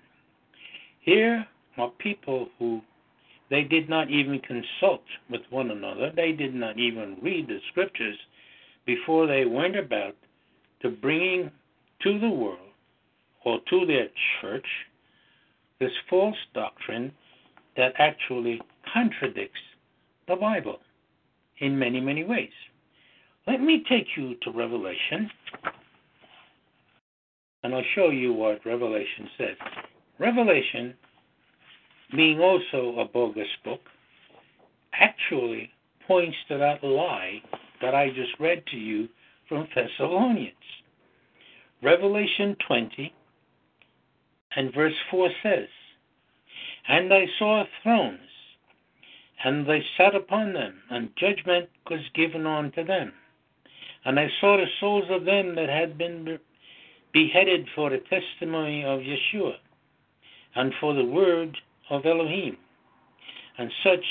Here 1.01 1.47
are 1.79 1.91
people 1.99 2.51
who 2.59 2.83
they 3.49 3.63
did 3.63 3.89
not 3.89 4.11
even 4.11 4.41
consult 4.41 5.05
with 5.31 5.41
one 5.49 5.71
another. 5.71 6.13
They 6.15 6.33
did 6.33 6.55
not 6.55 6.79
even 6.79 7.17
read 7.23 7.49
the 7.49 7.61
scriptures 7.71 8.19
before 8.85 9.27
they 9.27 9.47
went 9.47 9.77
about 9.77 10.17
to 10.83 10.91
bringing 10.91 11.51
to 12.03 12.19
the 12.19 12.29
world 12.29 12.72
or 13.45 13.59
to 13.71 13.87
their 13.87 14.09
church 14.41 14.67
this 15.81 15.93
false 16.09 16.37
doctrine 16.55 17.13
that 17.77 17.93
actually 17.99 18.61
contradicts 18.93 19.61
the 20.29 20.37
Bible 20.37 20.79
in 21.59 21.79
many, 21.79 22.01
many 22.01 22.25
ways. 22.25 22.53
Let 23.47 23.61
me 23.61 23.85
take 23.89 24.07
you 24.17 24.37
to 24.43 24.51
Revelation, 24.53 25.29
and 27.65 27.75
I'll 27.75 27.83
show 27.95 28.11
you 28.11 28.33
what 28.33 28.65
Revelation 28.65 29.29
says. 29.37 29.57
Revelation, 30.19 30.95
being 32.15 32.39
also 32.39 33.01
a 33.01 33.05
bogus 33.05 33.49
book, 33.65 33.81
actually 34.93 35.71
points 36.07 36.37
to 36.49 36.59
that 36.59 36.85
lie 36.85 37.43
that 37.81 37.95
I 37.95 38.09
just 38.11 38.39
read 38.39 38.63
to 38.71 38.77
you 38.77 39.09
from 39.49 39.67
Thessalonians. 39.75 40.55
Revelation 41.83 42.57
20 42.69 43.13
and 44.57 44.75
verse 44.75 44.95
4 45.11 45.31
says, 45.43 45.69
And 46.89 47.13
I 47.13 47.27
saw 47.39 47.65
thrones, 47.83 48.19
and 49.45 49.67
they 49.67 49.83
sat 49.97 50.15
upon 50.15 50.53
them, 50.53 50.83
and 50.91 51.11
judgment 51.17 51.69
was 51.91 52.01
given 52.15 52.47
unto 52.47 52.85
them. 52.85 53.13
And 54.05 54.19
I 54.19 54.29
saw 54.41 54.57
the 54.57 54.67
souls 54.81 55.05
of 55.11 55.25
them 55.25 55.55
that 55.55 55.69
had 55.69 55.97
been 55.97 56.39
beheaded 57.13 57.69
for 57.75 57.91
the 57.91 57.99
testimony 57.99 58.85
of 58.85 59.01
Yeshua, 59.01 59.55
and 60.55 60.73
for 60.81 60.95
the 60.95 61.05
word 61.05 61.57
of 61.91 62.05
Elohim, 62.05 62.57
and 63.59 63.71
such 63.83 64.05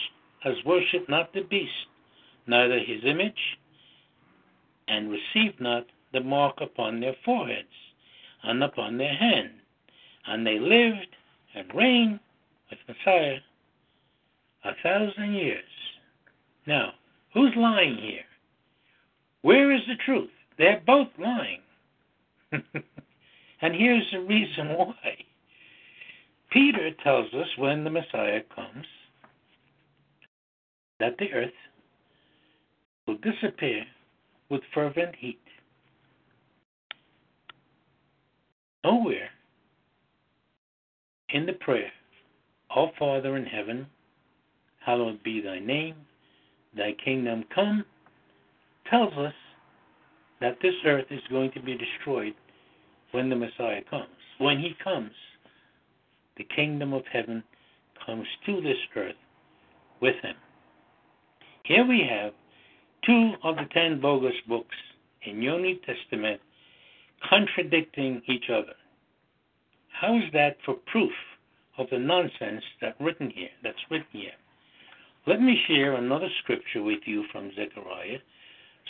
as 0.45 0.53
worshipped 0.65 1.09
not 1.09 1.33
the 1.33 1.41
beast, 1.41 1.71
neither 2.47 2.79
his 2.79 3.03
image, 3.05 3.57
and 4.87 5.11
received 5.11 5.59
not 5.59 5.85
the 6.13 6.21
mark 6.21 6.59
upon 6.61 6.99
their 6.99 7.15
foreheads 7.23 7.67
and 8.43 8.63
upon 8.63 8.97
their 8.97 9.13
hand. 9.13 9.60
And 10.27 10.45
they 10.45 10.59
lived 10.59 11.15
and 11.55 11.73
reigned 11.73 12.19
with 12.69 12.79
Messiah 12.87 13.37
a 14.63 14.71
thousand 14.83 15.33
years. 15.33 15.63
Now, 16.67 16.91
who's 17.33 17.53
lying 17.55 17.97
here? 17.97 18.23
Where 19.41 19.71
is 19.71 19.81
the 19.87 19.95
truth? 20.05 20.29
They're 20.57 20.81
both 20.85 21.07
lying. 21.17 21.61
and 22.51 23.75
here's 23.75 24.09
the 24.11 24.19
reason 24.19 24.69
why. 24.69 25.17
Peter 26.51 26.91
tells 27.03 27.33
us 27.33 27.47
when 27.57 27.83
the 27.83 27.89
Messiah 27.89 28.41
comes 28.53 28.85
that 30.99 31.17
the 31.17 31.31
earth 31.33 31.49
will 33.07 33.17
disappear 33.17 33.83
with 34.49 34.61
fervent 34.73 35.15
heat. 35.15 35.39
Nowhere 38.83 39.29
in 41.33 41.45
the 41.45 41.53
prayer, 41.53 41.91
Our 42.75 42.91
Father 42.97 43.37
in 43.37 43.45
heaven, 43.45 43.87
hallowed 44.85 45.23
be 45.23 45.41
thy 45.41 45.59
name, 45.59 45.95
thy 46.75 46.93
kingdom 47.03 47.43
come, 47.53 47.85
tells 48.89 49.13
us 49.13 49.33
that 50.39 50.57
this 50.61 50.73
earth 50.85 51.05
is 51.09 51.21
going 51.29 51.51
to 51.51 51.61
be 51.61 51.77
destroyed 51.77 52.33
when 53.11 53.29
the 53.29 53.35
Messiah 53.35 53.81
comes. 53.89 54.07
When 54.39 54.59
he 54.59 54.75
comes, 54.83 55.11
the 56.37 56.47
kingdom 56.55 56.93
of 56.93 57.03
heaven 57.11 57.43
comes 58.05 58.25
to 58.45 58.61
this 58.61 58.77
earth 58.95 59.15
with 60.01 60.15
him. 60.21 60.35
Here 61.63 61.85
we 61.85 62.03
have 62.09 62.33
two 63.05 63.33
of 63.43 63.55
the 63.55 63.65
ten 63.73 64.01
bogus 64.01 64.33
books 64.47 64.75
in 65.23 65.41
your 65.41 65.59
New 65.59 65.77
Testament 65.85 66.41
contradicting 67.29 68.21
each 68.27 68.45
other. 68.49 68.73
How 70.01 70.17
is 70.17 70.23
that 70.33 70.57
for 70.65 70.73
proof 70.91 71.11
of 71.77 71.85
the 71.91 71.99
nonsense 71.99 72.63
that 72.81 72.99
written 72.99 73.29
here 73.29 73.53
that's 73.63 73.77
written 73.91 74.07
here? 74.11 74.31
Let 75.27 75.39
me 75.39 75.55
share 75.67 75.93
another 75.93 76.27
scripture 76.41 76.81
with 76.81 77.01
you 77.05 77.23
from 77.31 77.51
Zechariah 77.55 78.17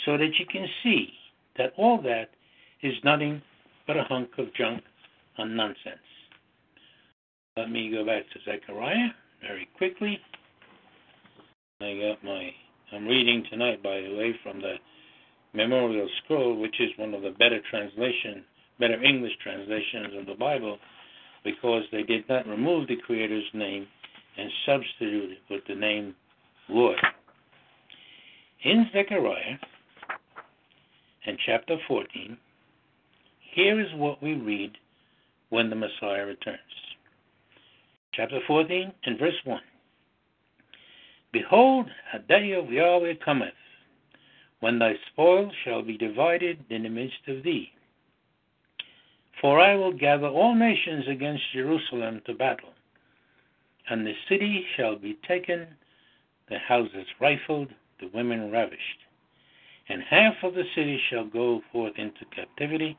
so 0.06 0.17
that 0.17 0.32
you 0.39 0.45
can 0.50 0.65
see 0.82 1.10
that 1.58 1.74
all 1.78 2.02
that 2.04 2.30
is 2.82 2.93
nothing 3.04 3.41
but 3.86 3.97
a 3.97 4.04
hunk 4.04 4.30
of 4.38 4.54
junk 4.54 4.84
and 5.38 5.58
nonsense. 5.58 6.08
Let 7.58 7.69
me 7.69 7.91
go 7.91 8.06
back 8.06 8.24
to 8.32 8.39
Zechariah 8.45 9.10
very 9.41 9.67
quickly. 9.78 10.17
I 11.82 11.93
got 11.93 12.24
my 12.24 12.52
I'm 12.93 13.06
reading 13.06 13.43
tonight, 13.50 13.84
by 13.84 14.00
the 14.00 14.15
way, 14.15 14.34
from 14.43 14.62
the 14.62 14.76
Memorial 15.54 16.08
Scroll, 16.24 16.56
which 16.56 16.80
is 16.80 16.91
one 16.95 17.13
of 17.13 17.21
the 17.21 17.32
better 17.32 17.60
translation, 17.69 18.45
better 18.80 19.04
English 19.04 19.34
translations 19.43 20.15
of 20.17 20.26
the 20.26 20.36
Bible, 20.36 20.78
because 21.43 21.84
they 21.91 22.04
did 22.04 22.27
not 22.30 22.47
remove 22.47 22.88
the 22.88 22.97
Creator's 22.97 23.49
name 23.54 23.88
and 24.38 24.49
substitute 24.65 25.32
it 25.32 25.39
with 25.49 25.62
the 25.67 25.75
name 25.75 26.15
Lord. 26.69 26.97
In 28.63 28.88
Zechariah, 28.93 29.58
in 31.25 31.38
chapter 31.45 31.77
14, 31.88 32.38
here 33.54 33.80
is 33.80 33.88
what 33.95 34.21
we 34.21 34.34
read 34.34 34.71
when 35.49 35.69
the 35.69 35.75
Messiah 35.75 36.25
returns. 36.25 36.60
Chapter 38.13 38.39
14 38.47 38.91
and 39.06 39.19
verse 39.19 39.36
1. 39.43 39.60
Behold, 41.34 41.88
a 42.13 42.19
day 42.19 42.51
of 42.51 42.71
Yahweh 42.71 43.13
cometh, 43.23 43.54
when 44.60 44.80
thy 44.80 44.93
spoil 45.12 45.51
shall 45.63 45.82
be 45.82 45.97
divided 45.97 46.60
in 46.69 46.84
the 46.84 46.89
midst 46.89 47.27
of 47.27 47.43
thee. 47.43 47.71
For 49.41 49.60
I 49.60 49.75
will 49.75 49.91
gather 49.91 50.27
all 50.27 50.54
nations 50.54 51.08
against 51.08 51.51
Jerusalem 51.51 52.21
to 52.27 52.36
battle, 52.36 52.73
and 53.89 54.06
the 54.06 54.13
city 54.30 54.63
shall 54.75 54.95
be 54.95 55.17
taken, 55.27 55.67
the 56.47 56.60
houses 56.60 57.08
rifled, 57.19 57.69
the 57.99 58.08
women 58.13 58.51
ravished. 58.51 58.99
and 59.89 60.04
half 60.04 60.36
of 60.43 60.54
the 60.54 60.63
city 60.75 61.01
shall 61.10 61.25
go 61.25 61.62
forth 61.71 61.97
into 61.97 62.23
captivity, 62.25 62.95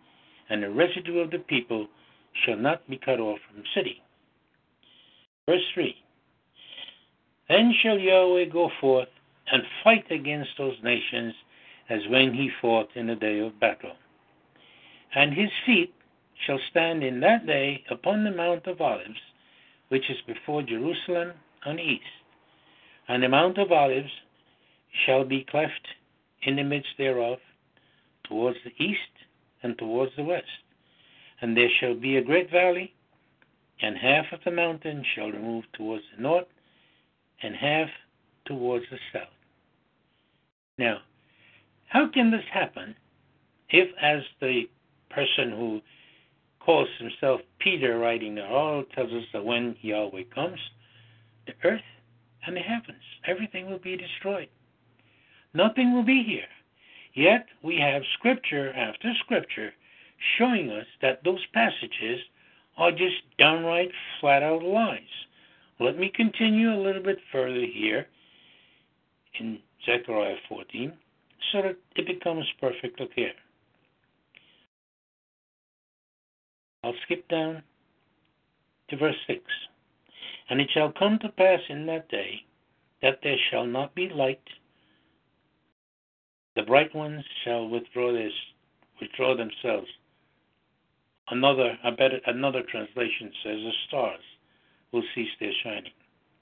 and 0.50 0.62
the 0.62 0.70
residue 0.70 1.20
of 1.20 1.30
the 1.30 1.38
people 1.38 1.86
shall 2.44 2.56
not 2.56 2.88
be 2.90 2.98
cut 2.98 3.20
off 3.20 3.38
from 3.46 3.62
the 3.62 3.68
city. 3.74 4.02
Verse 5.46 5.62
3 5.74 5.94
Then 7.48 7.72
shall 7.82 7.98
Yahweh 7.98 8.46
go 8.46 8.68
forth 8.80 9.08
and 9.50 9.62
fight 9.84 10.10
against 10.10 10.50
those 10.58 10.76
nations 10.82 11.34
as 11.88 12.00
when 12.08 12.34
he 12.34 12.50
fought 12.60 12.90
in 12.96 13.06
the 13.06 13.14
day 13.14 13.38
of 13.38 13.60
battle. 13.60 13.96
And 15.14 15.32
his 15.32 15.50
feet 15.64 15.94
shall 16.46 16.58
stand 16.70 17.02
in 17.02 17.20
that 17.20 17.46
day 17.46 17.84
upon 17.90 18.24
the 18.24 18.30
Mount 18.30 18.66
of 18.66 18.80
Olives, 18.80 19.20
which 19.88 20.10
is 20.10 20.16
before 20.26 20.62
Jerusalem 20.62 21.32
on 21.64 21.76
the 21.76 21.82
east. 21.82 22.02
And 23.08 23.22
the 23.22 23.28
Mount 23.28 23.58
of 23.58 23.70
Olives 23.70 24.10
shall 25.06 25.24
be 25.24 25.46
cleft 25.48 25.86
in 26.42 26.56
the 26.56 26.64
midst 26.64 26.90
thereof, 26.98 27.38
towards 28.24 28.58
the 28.64 28.84
east 28.84 28.98
and 29.62 29.76
towards 29.78 30.12
the 30.16 30.24
west. 30.24 30.46
And 31.40 31.56
there 31.56 31.70
shall 31.80 31.94
be 31.94 32.16
a 32.16 32.24
great 32.24 32.50
valley, 32.50 32.94
and 33.80 33.96
half 33.96 34.26
of 34.32 34.40
the 34.44 34.50
mountain 34.50 35.04
shall 35.14 35.30
remove 35.30 35.64
towards 35.72 36.04
the 36.14 36.22
north, 36.22 36.46
and 37.42 37.54
half 37.54 37.88
towards 38.44 38.84
the 38.90 38.98
south. 39.12 39.28
Now, 40.78 40.98
how 41.88 42.08
can 42.08 42.30
this 42.30 42.44
happen 42.52 42.94
if, 43.68 43.88
as 44.00 44.22
the 44.40 44.62
person 45.10 45.50
who 45.50 45.80
calls 46.64 46.88
himself 46.98 47.40
Peter 47.58 47.98
writing 47.98 48.38
oh, 48.38 48.42
the 48.42 48.48
all 48.48 48.84
tells 48.94 49.12
us 49.12 49.24
that 49.32 49.44
when 49.44 49.76
Yahweh 49.80 50.24
comes, 50.34 50.58
the 51.46 51.54
earth 51.64 51.80
and 52.46 52.56
the 52.56 52.60
heavens, 52.60 53.02
everything 53.26 53.70
will 53.70 53.78
be 53.78 53.96
destroyed. 53.96 54.48
Nothing 55.54 55.92
will 55.92 56.04
be 56.04 56.22
here. 56.22 56.48
Yet 57.14 57.46
we 57.62 57.78
have 57.78 58.02
scripture 58.14 58.72
after 58.72 59.12
scripture 59.24 59.72
showing 60.38 60.70
us 60.70 60.86
that 61.02 61.22
those 61.24 61.44
passages 61.52 62.20
are 62.76 62.90
just 62.90 63.16
downright 63.38 63.90
flat 64.20 64.42
out 64.42 64.62
lies. 64.62 65.00
Let 65.78 65.98
me 65.98 66.10
continue 66.14 66.72
a 66.72 66.80
little 66.82 67.02
bit 67.02 67.18
further 67.30 67.66
here 67.66 68.06
in 69.38 69.58
Zechariah 69.84 70.36
14 70.48 70.92
so 71.50 71.62
that 71.62 71.76
it 71.96 72.06
becomes 72.06 72.46
perfectly 72.60 73.08
clear. 73.12 73.32
I'll 76.84 76.94
skip 77.04 77.28
down 77.28 77.62
to 78.90 78.96
verse 78.96 79.16
6. 79.26 79.40
And 80.50 80.60
it 80.60 80.68
shall 80.74 80.92
come 80.92 81.18
to 81.20 81.28
pass 81.30 81.60
in 81.68 81.86
that 81.86 82.08
day 82.08 82.44
that 83.00 83.20
there 83.22 83.36
shall 83.50 83.66
not 83.66 83.94
be 83.94 84.08
light. 84.08 84.42
The 86.56 86.62
bright 86.62 86.94
ones 86.94 87.24
shall 87.44 87.68
withdraw 87.68 88.12
this, 88.12 88.32
withdraw 89.00 89.36
themselves. 89.36 89.88
Another, 91.30 91.78
a 91.84 91.92
better, 91.92 92.20
another 92.26 92.62
translation 92.70 93.32
says 93.42 93.56
the 93.56 93.72
stars 93.88 94.20
will 94.92 95.04
cease 95.14 95.30
their 95.40 95.52
shining. 95.62 95.92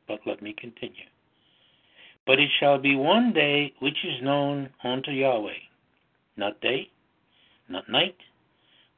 But 0.09 0.21
let 0.27 0.43
me 0.43 0.55
continue. 0.59 1.07
But 2.27 2.41
it 2.41 2.51
shall 2.59 2.79
be 2.79 2.97
one 2.97 3.33
day 3.33 3.73
which 3.81 4.05
is 4.05 4.23
known 4.23 4.71
unto 4.83 5.11
Yahweh, 5.11 5.53
not 6.37 6.61
day, 6.61 6.91
not 7.69 7.89
night, 7.89 8.17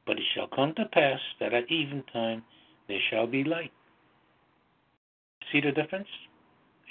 but 0.05 0.17
it 0.17 0.25
shall 0.33 0.47
come 0.47 0.73
to 0.75 0.85
pass 0.85 1.19
that 1.39 1.53
at 1.53 1.69
eventime 1.69 2.41
there 2.87 2.99
shall 3.09 3.27
be 3.27 3.43
light. 3.43 3.71
See 5.51 5.61
the 5.61 5.71
difference? 5.71 6.07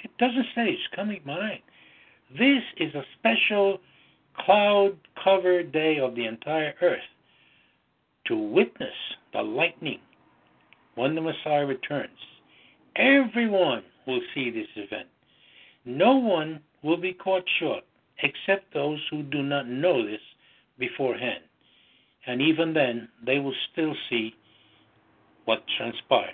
It 0.03 0.11
doesn't 0.17 0.47
say 0.55 0.69
it's 0.69 0.95
coming 0.95 1.21
by. 1.25 1.61
This 2.37 2.63
is 2.77 2.93
a 2.95 3.05
special 3.19 3.79
cloud 4.37 4.97
covered 5.23 5.71
day 5.71 5.99
of 5.99 6.15
the 6.15 6.25
entire 6.25 6.73
earth 6.81 6.99
to 8.25 8.35
witness 8.35 8.93
the 9.33 9.41
lightning 9.41 9.99
when 10.95 11.15
the 11.15 11.21
Messiah 11.21 11.65
returns. 11.65 12.17
Everyone 12.95 13.83
will 14.07 14.21
see 14.33 14.49
this 14.49 14.67
event. 14.75 15.07
No 15.85 16.15
one 16.15 16.59
will 16.83 16.97
be 16.97 17.13
caught 17.13 17.43
short 17.59 17.83
except 18.21 18.73
those 18.73 18.99
who 19.09 19.23
do 19.23 19.41
not 19.41 19.67
know 19.67 20.05
this 20.05 20.21
beforehand. 20.77 21.43
And 22.25 22.41
even 22.41 22.73
then, 22.73 23.09
they 23.25 23.39
will 23.39 23.55
still 23.71 23.93
see 24.09 24.33
what 25.45 25.63
transpires. 25.77 26.33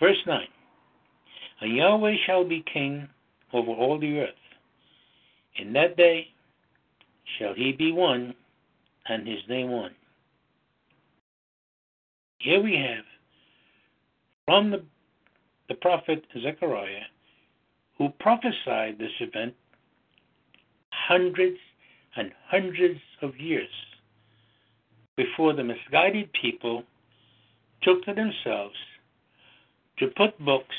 Verse 0.00 0.16
9 0.26 0.46
And 1.60 1.76
Yahweh 1.76 2.14
shall 2.26 2.44
be 2.44 2.64
king 2.72 3.08
over 3.52 3.70
all 3.70 3.98
the 3.98 4.20
earth. 4.20 4.30
In 5.56 5.72
that 5.74 5.96
day 5.96 6.28
shall 7.38 7.54
he 7.54 7.72
be 7.72 7.92
one, 7.92 8.34
and 9.08 9.26
his 9.26 9.40
name 9.48 9.70
one. 9.70 9.94
Here 12.38 12.62
we 12.62 12.76
have 12.76 13.04
from 14.44 14.70
the, 14.70 14.82
the 15.68 15.74
prophet 15.74 16.24
Zechariah, 16.40 17.02
who 17.98 18.10
prophesied 18.20 18.98
this 18.98 19.10
event 19.20 19.54
hundreds 20.90 21.58
and 22.16 22.30
hundreds 22.48 23.00
of 23.22 23.36
years 23.36 23.68
before 25.18 25.52
the 25.52 25.64
misguided 25.64 26.30
people 26.40 26.84
took 27.82 28.04
to 28.04 28.14
themselves 28.14 28.76
to 29.98 30.06
put 30.16 30.38
books 30.44 30.76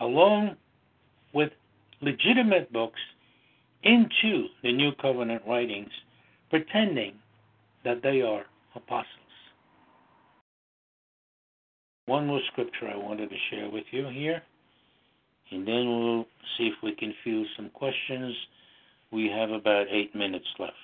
along 0.00 0.56
with 1.32 1.52
legitimate 2.02 2.72
books 2.72 2.98
into 3.84 4.46
the 4.64 4.72
New 4.72 4.90
Covenant 5.00 5.42
writings, 5.48 5.92
pretending 6.50 7.14
that 7.84 8.02
they 8.02 8.20
are 8.20 8.44
apostles. 8.74 9.06
One 12.06 12.26
more 12.26 12.40
scripture 12.50 12.88
I 12.88 12.96
wanted 12.96 13.30
to 13.30 13.36
share 13.50 13.70
with 13.70 13.84
you 13.92 14.08
here, 14.08 14.42
and 15.52 15.66
then 15.66 15.86
we'll 15.88 16.26
see 16.58 16.66
if 16.66 16.74
we 16.82 16.96
can 16.96 17.14
field 17.22 17.46
some 17.56 17.70
questions. 17.70 18.34
We 19.12 19.28
have 19.28 19.50
about 19.50 19.86
eight 19.88 20.16
minutes 20.16 20.46
left. 20.58 20.74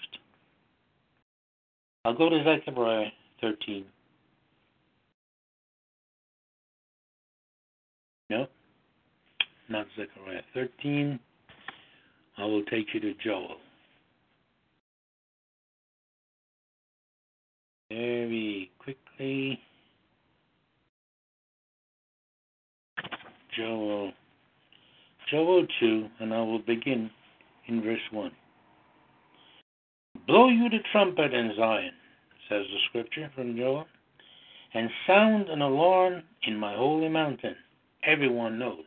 I'll 2.07 2.15
go 2.15 2.29
to 2.29 2.45
Zechariah 2.45 3.09
13. 3.41 3.85
No, 8.31 8.47
not 9.69 9.87
Zechariah 9.97 10.43
13. 10.55 11.19
I 12.39 12.45
will 12.45 12.63
take 12.67 12.87
you 12.95 13.01
to 13.01 13.13
Joel. 13.15 13.57
Very 17.91 18.71
quickly. 18.79 19.59
Joel. 23.57 24.13
Joel 25.29 25.67
2, 25.81 26.07
and 26.21 26.33
I 26.33 26.39
will 26.39 26.61
begin 26.61 27.11
in 27.67 27.83
verse 27.83 27.99
1. 28.13 28.31
Blow 30.27 30.49
you 30.49 30.69
the 30.69 30.79
trumpet 30.91 31.33
in 31.33 31.55
Zion, 31.57 31.93
says 32.49 32.67
the 32.67 32.79
scripture 32.89 33.31
from 33.35 33.57
Joel, 33.57 33.87
and 34.75 34.91
sound 35.07 35.49
an 35.49 35.63
alarm 35.63 36.25
in 36.43 36.59
my 36.59 36.75
holy 36.75 37.09
mountain. 37.09 37.55
Everyone 38.03 38.59
knows 38.59 38.85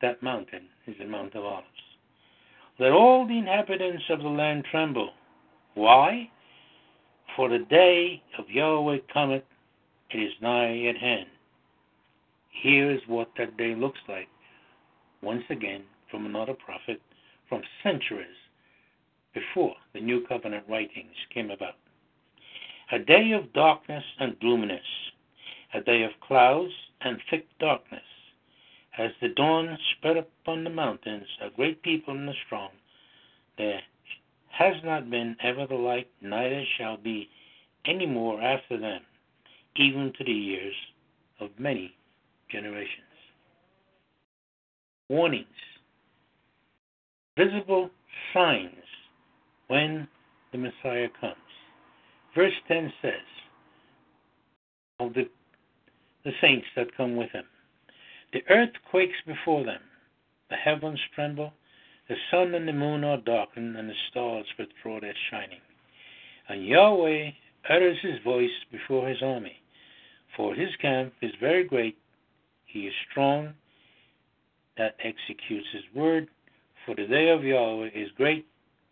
that 0.00 0.22
mountain 0.22 0.68
is 0.86 0.94
the 0.98 1.04
Mount 1.04 1.34
of 1.34 1.44
Olives. 1.44 1.66
Let 2.78 2.92
all 2.92 3.26
the 3.26 3.38
inhabitants 3.38 4.04
of 4.08 4.20
the 4.20 4.28
land 4.28 4.64
tremble. 4.70 5.10
Why? 5.74 6.30
For 7.34 7.48
the 7.48 7.64
day 7.70 8.22
of 8.38 8.48
Yahweh 8.48 8.98
cometh, 9.12 9.44
it 10.10 10.18
is 10.18 10.32
nigh 10.40 10.86
at 10.86 10.96
hand. 10.96 11.26
Here 12.62 12.90
is 12.90 13.00
what 13.08 13.30
that 13.36 13.56
day 13.56 13.74
looks 13.74 14.00
like. 14.08 14.28
Once 15.22 15.44
again, 15.50 15.82
from 16.10 16.26
another 16.26 16.54
prophet 16.54 17.00
from 17.48 17.62
centuries 17.82 18.26
before 19.34 19.74
the 19.92 20.00
New 20.00 20.26
Covenant 20.26 20.64
writings 20.68 21.14
came 21.32 21.50
about. 21.50 21.74
A 22.92 22.98
day 22.98 23.32
of 23.32 23.52
darkness 23.52 24.04
and 24.18 24.38
gloominess, 24.40 24.80
a 25.74 25.80
day 25.80 26.02
of 26.02 26.10
clouds 26.26 26.72
and 27.00 27.18
thick 27.30 27.46
darkness. 27.58 28.02
As 28.98 29.10
the 29.20 29.28
dawn 29.30 29.78
spread 29.96 30.18
upon 30.18 30.64
the 30.64 30.70
mountains, 30.70 31.26
a 31.40 31.48
great 31.50 31.82
people 31.82 32.14
and 32.14 32.28
a 32.28 32.34
strong, 32.46 32.68
there 33.56 33.80
has 34.50 34.74
not 34.84 35.10
been 35.10 35.36
ever 35.42 35.66
the 35.66 35.74
like, 35.74 36.08
neither 36.20 36.62
shall 36.76 36.98
be 36.98 37.28
any 37.86 38.04
more 38.04 38.42
after 38.42 38.78
them, 38.78 39.00
even 39.76 40.12
to 40.18 40.24
the 40.24 40.32
years 40.32 40.74
of 41.40 41.48
many 41.58 41.94
generations. 42.50 43.06
Warnings, 45.08 45.46
visible 47.36 47.90
signs 48.34 48.81
when 49.72 50.06
the 50.52 50.58
Messiah 50.58 51.08
comes. 51.18 51.36
Verse 52.36 52.52
10 52.68 52.92
says 53.00 53.12
of 55.00 55.14
the, 55.14 55.22
the 56.26 56.32
saints 56.42 56.66
that 56.76 56.94
come 56.94 57.16
with 57.16 57.30
him 57.30 57.46
The 58.34 58.42
earth 58.50 58.74
quakes 58.90 59.16
before 59.26 59.64
them, 59.64 59.80
the 60.50 60.56
heavens 60.56 61.00
tremble, 61.14 61.54
The 62.10 62.16
sun 62.30 62.54
and 62.54 62.68
the 62.68 62.74
moon 62.74 63.02
are 63.02 63.16
darkened, 63.16 63.74
and 63.78 63.88
the 63.88 63.94
stars 64.10 64.44
withdraw 64.58 65.00
their 65.00 65.14
shining. 65.30 65.62
And 66.50 66.66
Yahweh 66.66 67.30
utters 67.70 67.96
his 68.02 68.22
voice 68.22 68.50
before 68.70 69.08
his 69.08 69.22
army. 69.22 69.56
For 70.36 70.54
his 70.54 70.76
camp 70.82 71.14
is 71.22 71.32
very 71.40 71.64
great, 71.64 71.96
he 72.66 72.80
is 72.80 72.94
strong 73.10 73.54
that 74.76 74.96
executes 75.02 75.68
his 75.72 75.84
word. 75.94 76.28
For 76.84 76.94
the 76.94 77.06
day 77.06 77.30
of 77.30 77.42
Yahweh 77.42 77.88
is 77.94 78.10
great 78.18 78.46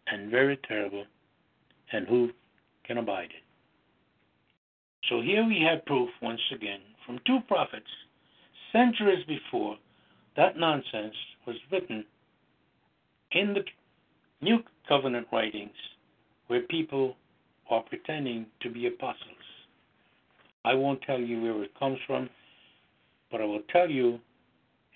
and 0.06 0.30
very 0.30 0.58
terrible, 0.68 1.04
and 1.92 2.06
who 2.06 2.30
can 2.84 2.98
abide 2.98 3.30
it? 3.30 3.44
So 5.08 5.20
here 5.20 5.44
we 5.46 5.60
have 5.68 5.84
proof 5.86 6.10
once 6.22 6.40
again 6.54 6.80
from 7.06 7.18
two 7.26 7.40
prophets 7.48 7.90
centuries 8.72 9.24
before 9.26 9.76
that 10.36 10.56
nonsense 10.56 11.14
was 11.46 11.56
written 11.72 12.04
in 13.32 13.54
the 13.54 13.64
New 14.40 14.58
Covenant 14.88 15.26
writings 15.32 15.74
where 16.46 16.62
people 16.62 17.16
are 17.68 17.82
pretending 17.82 18.46
to 18.62 18.70
be 18.70 18.86
apostles. 18.86 19.18
I 20.64 20.74
won't 20.74 21.02
tell 21.02 21.20
you 21.20 21.42
where 21.42 21.62
it 21.62 21.78
comes 21.78 21.98
from, 22.06 22.28
but 23.30 23.40
I 23.40 23.44
will 23.44 23.62
tell 23.72 23.88
you 23.88 24.18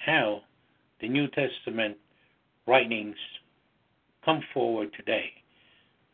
how 0.04 0.40
the 1.00 1.08
New 1.08 1.28
Testament 1.28 1.96
writings 2.66 3.16
come 4.24 4.42
forward 4.52 4.90
today. 4.96 5.30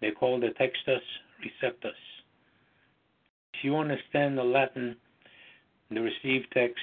They 0.01 0.11
call 0.11 0.40
the 0.40 0.49
Textus 0.49 1.01
Receptus. 1.44 1.90
If 3.55 3.64
you 3.64 3.77
understand 3.77 4.38
the 4.38 4.42
Latin, 4.42 4.96
the 5.90 6.01
received 6.01 6.46
text, 6.53 6.81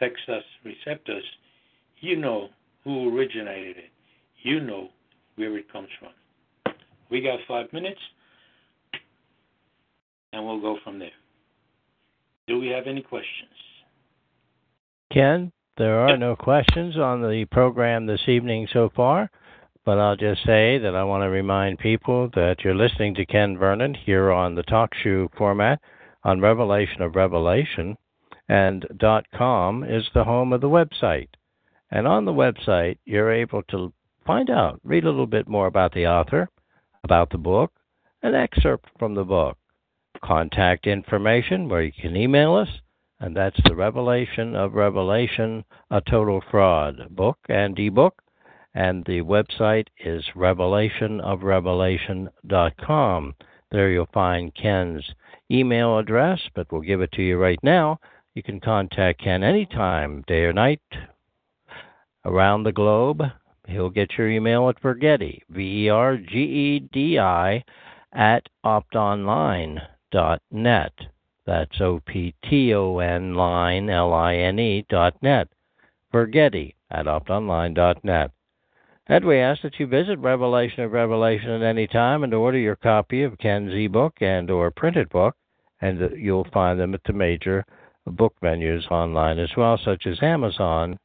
Textus 0.00 0.42
Receptus, 0.64 1.22
you 2.00 2.16
know 2.16 2.48
who 2.84 3.14
originated 3.16 3.76
it. 3.78 3.90
You 4.42 4.60
know 4.60 4.88
where 5.36 5.56
it 5.58 5.70
comes 5.72 5.88
from. 5.98 6.74
We 7.10 7.22
got 7.22 7.38
five 7.48 7.72
minutes, 7.72 8.00
and 10.32 10.44
we'll 10.44 10.60
go 10.60 10.78
from 10.84 10.98
there. 10.98 11.10
Do 12.46 12.58
we 12.58 12.68
have 12.68 12.86
any 12.86 13.02
questions? 13.02 13.50
Ken, 15.12 15.52
there 15.76 16.00
are 16.00 16.16
no 16.16 16.36
questions 16.36 16.96
on 16.96 17.22
the 17.22 17.46
program 17.50 18.06
this 18.06 18.20
evening 18.26 18.68
so 18.72 18.90
far, 18.94 19.30
but 19.88 19.98
I'll 19.98 20.16
just 20.16 20.44
say 20.44 20.76
that 20.76 20.94
I 20.94 21.02
want 21.02 21.22
to 21.22 21.30
remind 21.30 21.78
people 21.78 22.28
that 22.34 22.56
you're 22.62 22.74
listening 22.74 23.14
to 23.14 23.24
Ken 23.24 23.56
Vernon 23.56 23.94
here 23.94 24.30
on 24.30 24.54
the 24.54 24.62
talk 24.64 24.92
show 25.02 25.30
format 25.34 25.80
on 26.24 26.42
Revelation 26.42 27.00
of 27.00 27.16
Revelation, 27.16 27.96
and 28.50 28.86
.com 29.34 29.82
is 29.84 30.04
the 30.12 30.24
home 30.24 30.52
of 30.52 30.60
the 30.60 30.68
website. 30.68 31.30
And 31.90 32.06
on 32.06 32.26
the 32.26 32.34
website, 32.34 32.98
you're 33.06 33.32
able 33.32 33.62
to 33.70 33.90
find 34.26 34.50
out, 34.50 34.78
read 34.84 35.04
a 35.04 35.08
little 35.08 35.26
bit 35.26 35.48
more 35.48 35.68
about 35.68 35.94
the 35.94 36.06
author, 36.06 36.50
about 37.02 37.30
the 37.30 37.38
book, 37.38 37.72
an 38.22 38.34
excerpt 38.34 38.90
from 38.98 39.14
the 39.14 39.24
book, 39.24 39.56
contact 40.22 40.86
information 40.86 41.66
where 41.66 41.80
you 41.80 41.92
can 41.98 42.14
email 42.14 42.54
us, 42.56 42.68
and 43.20 43.34
that's 43.34 43.60
the 43.64 43.74
Revelation 43.74 44.54
of 44.54 44.74
Revelation, 44.74 45.64
a 45.90 46.02
total 46.02 46.42
fraud 46.50 47.06
book 47.08 47.38
and 47.48 47.78
ebook. 47.78 48.22
And 48.78 49.04
the 49.06 49.22
website 49.22 49.88
is 49.98 50.24
revelationofrevelation.com. 50.36 53.34
There 53.72 53.90
you'll 53.90 54.08
find 54.14 54.54
Ken's 54.54 55.04
email 55.50 55.98
address, 55.98 56.40
but 56.54 56.70
we'll 56.70 56.82
give 56.82 57.00
it 57.00 57.10
to 57.12 57.22
you 57.22 57.38
right 57.38 57.58
now. 57.64 57.98
You 58.34 58.44
can 58.44 58.60
contact 58.60 59.20
Ken 59.20 59.42
anytime, 59.42 60.22
day 60.28 60.44
or 60.44 60.52
night, 60.52 60.80
around 62.24 62.62
the 62.62 62.70
globe. 62.70 63.24
He'll 63.66 63.90
get 63.90 64.16
your 64.16 64.30
email 64.30 64.68
at 64.68 64.80
Vergedi, 64.80 65.40
V 65.48 65.86
E 65.86 65.88
R 65.88 66.16
G 66.16 66.38
E 66.38 66.78
D 66.92 67.18
I, 67.18 67.64
at 68.12 68.48
optonline.net. 68.64 70.92
That's 71.46 71.80
O 71.80 72.00
P 72.06 72.32
T 72.48 72.74
O 72.74 73.00
N 73.00 73.34
line 73.34 73.90
L 73.90 74.14
I 74.14 74.36
N 74.36 74.60
E 74.60 74.86
dot 74.88 75.20
net. 75.20 75.48
Vergedi 76.14 76.76
at 76.92 77.06
optonline.net. 77.06 78.30
And 79.08 79.24
we 79.24 79.38
ask 79.38 79.62
that 79.62 79.80
you 79.80 79.86
visit 79.86 80.18
Revelation 80.18 80.84
of 80.84 80.92
Revelation 80.92 81.50
at 81.50 81.62
any 81.62 81.86
time 81.86 82.24
and 82.24 82.34
order 82.34 82.58
your 82.58 82.76
copy 82.76 83.22
of 83.22 83.38
Ken's 83.38 83.72
ebook 83.72 84.20
and 84.20 84.50
or 84.50 84.70
printed 84.70 85.08
book, 85.08 85.34
and 85.80 86.10
you'll 86.16 86.46
find 86.52 86.78
them 86.78 86.92
at 86.92 87.00
the 87.04 87.14
major 87.14 87.64
book 88.06 88.34
venues 88.42 88.90
online 88.90 89.38
as 89.38 89.50
well, 89.56 89.78
such 89.82 90.06
as 90.06 90.22
Amazon 90.22 90.98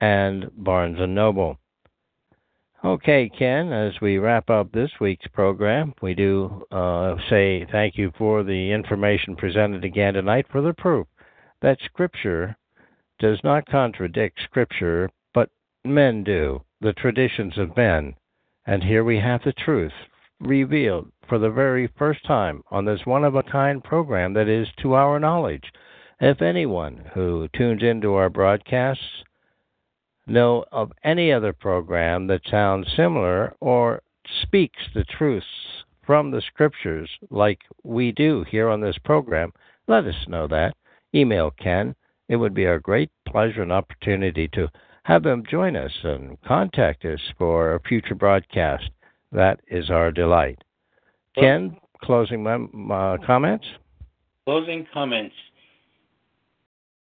and 0.00 0.50
Barnes 0.56 0.98
and 0.98 1.14
Noble. 1.14 1.58
Okay, 2.84 3.28
Ken, 3.38 3.72
as 3.72 4.00
we 4.00 4.18
wrap 4.18 4.50
up 4.50 4.72
this 4.72 4.90
week's 5.00 5.28
program, 5.28 5.94
we 6.02 6.14
do 6.14 6.64
uh, 6.72 7.14
say 7.30 7.64
thank 7.70 7.96
you 7.96 8.12
for 8.18 8.42
the 8.42 8.72
information 8.72 9.36
presented 9.36 9.84
again 9.84 10.14
tonight 10.14 10.46
for 10.50 10.62
the 10.62 10.72
proof 10.72 11.06
that 11.60 11.78
Scripture 11.84 12.56
does 13.20 13.38
not 13.44 13.66
contradict 13.66 14.40
Scripture, 14.42 15.08
men 15.84 16.24
do, 16.24 16.62
the 16.80 16.92
traditions 16.92 17.58
of 17.58 17.76
men. 17.76 18.14
And 18.66 18.82
here 18.82 19.04
we 19.04 19.18
have 19.18 19.42
the 19.42 19.52
truth 19.52 19.92
revealed 20.40 21.10
for 21.28 21.38
the 21.38 21.50
very 21.50 21.88
first 21.98 22.24
time 22.24 22.62
on 22.70 22.84
this 22.84 23.04
one 23.04 23.24
of 23.24 23.34
a 23.34 23.42
kind 23.42 23.82
program 23.82 24.34
that 24.34 24.48
is 24.48 24.68
to 24.82 24.94
our 24.94 25.18
knowledge. 25.18 25.72
If 26.20 26.42
anyone 26.42 27.10
who 27.14 27.48
tunes 27.56 27.82
into 27.82 28.14
our 28.14 28.28
broadcasts 28.28 29.24
know 30.26 30.64
of 30.70 30.92
any 31.02 31.32
other 31.32 31.52
program 31.52 32.28
that 32.28 32.42
sounds 32.48 32.86
similar 32.96 33.54
or 33.60 34.02
speaks 34.42 34.82
the 34.94 35.04
truths 35.04 35.46
from 36.06 36.30
the 36.30 36.42
scriptures 36.42 37.10
like 37.30 37.60
we 37.82 38.12
do 38.12 38.44
here 38.48 38.68
on 38.68 38.80
this 38.80 38.98
program, 38.98 39.52
let 39.88 40.04
us 40.04 40.28
know 40.28 40.46
that. 40.48 40.74
Email 41.14 41.50
Ken. 41.50 41.94
It 42.28 42.36
would 42.36 42.54
be 42.54 42.66
our 42.66 42.78
great 42.78 43.10
pleasure 43.28 43.62
and 43.62 43.72
opportunity 43.72 44.48
to 44.48 44.68
have 45.04 45.22
them 45.22 45.42
join 45.50 45.76
us 45.76 45.92
and 46.04 46.40
contact 46.42 47.04
us 47.04 47.20
for 47.38 47.74
a 47.74 47.80
future 47.80 48.14
broadcast. 48.14 48.88
That 49.32 49.60
is 49.68 49.90
our 49.90 50.12
delight. 50.12 50.62
Ken, 51.34 51.76
closing 52.02 52.46
uh, 52.46 53.16
comments? 53.26 53.66
Closing 54.44 54.86
comments. 54.92 55.34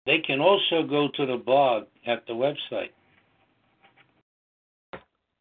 They 0.07 0.18
can 0.18 0.40
also 0.40 0.83
go 0.83 1.09
to 1.14 1.26
the 1.26 1.37
blog 1.37 1.85
at 2.07 2.26
the 2.26 2.33
website 2.33 2.90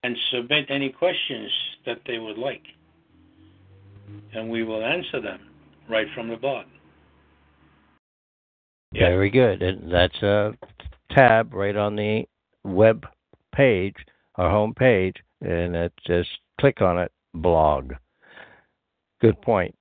and 0.03 0.15
submit 0.31 0.65
any 0.69 0.89
questions 0.89 1.51
that 1.85 1.99
they 2.07 2.19
would 2.19 2.38
like. 2.38 2.63
And 4.33 4.49
we 4.49 4.63
will 4.63 4.83
answer 4.83 5.21
them 5.21 5.39
right 5.89 6.07
from 6.15 6.29
the 6.29 6.38
blog. 6.38 6.65
Yeah. 8.91 9.09
Very 9.09 9.29
good. 9.29 9.62
And 9.62 9.91
that's 9.91 10.21
a 10.23 10.53
tab 11.12 11.53
right 11.53 11.75
on 11.75 11.95
the 11.95 12.25
web 12.63 13.05
page, 13.55 13.95
our 14.35 14.49
home 14.49 14.73
page, 14.73 15.15
and 15.41 15.75
it 15.75 15.93
just 16.05 16.29
click 16.59 16.81
on 16.81 16.97
it, 16.99 17.11
blog. 17.33 17.93
Good 19.21 19.41
point. 19.41 19.75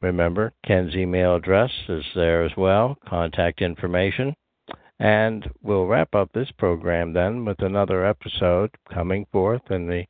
Remember, 0.00 0.52
Ken's 0.66 0.96
email 0.96 1.36
address 1.36 1.70
is 1.88 2.04
there 2.14 2.44
as 2.44 2.52
well, 2.56 2.96
contact 3.08 3.62
information. 3.62 4.34
And 4.98 5.48
we'll 5.62 5.86
wrap 5.86 6.14
up 6.14 6.30
this 6.32 6.50
program 6.58 7.12
then 7.12 7.44
with 7.44 7.60
another 7.62 8.06
episode 8.06 8.70
coming 8.92 9.26
forth 9.32 9.62
in 9.70 9.86
the 9.86 10.04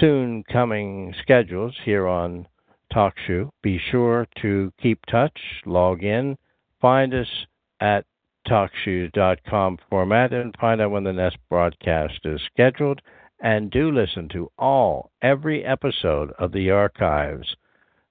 soon 0.00 0.44
coming 0.52 1.14
schedules 1.22 1.74
here 1.84 2.06
on 2.06 2.46
TalkShoe. 2.92 3.50
Be 3.62 3.78
sure 3.90 4.26
to 4.42 4.72
keep 4.80 5.04
touch, 5.06 5.38
log 5.66 6.02
in, 6.02 6.36
find 6.80 7.14
us 7.14 7.46
at 7.80 8.04
talkshoe.com 8.46 9.78
format 9.90 10.32
and 10.32 10.54
find 10.60 10.80
out 10.80 10.90
when 10.90 11.04
the 11.04 11.12
next 11.12 11.38
broadcast 11.48 12.20
is 12.24 12.40
scheduled. 12.52 13.00
And 13.40 13.70
do 13.70 13.90
listen 13.90 14.28
to 14.30 14.50
all, 14.58 15.10
every 15.20 15.64
episode 15.64 16.32
of 16.38 16.52
the 16.52 16.70
archives, 16.70 17.56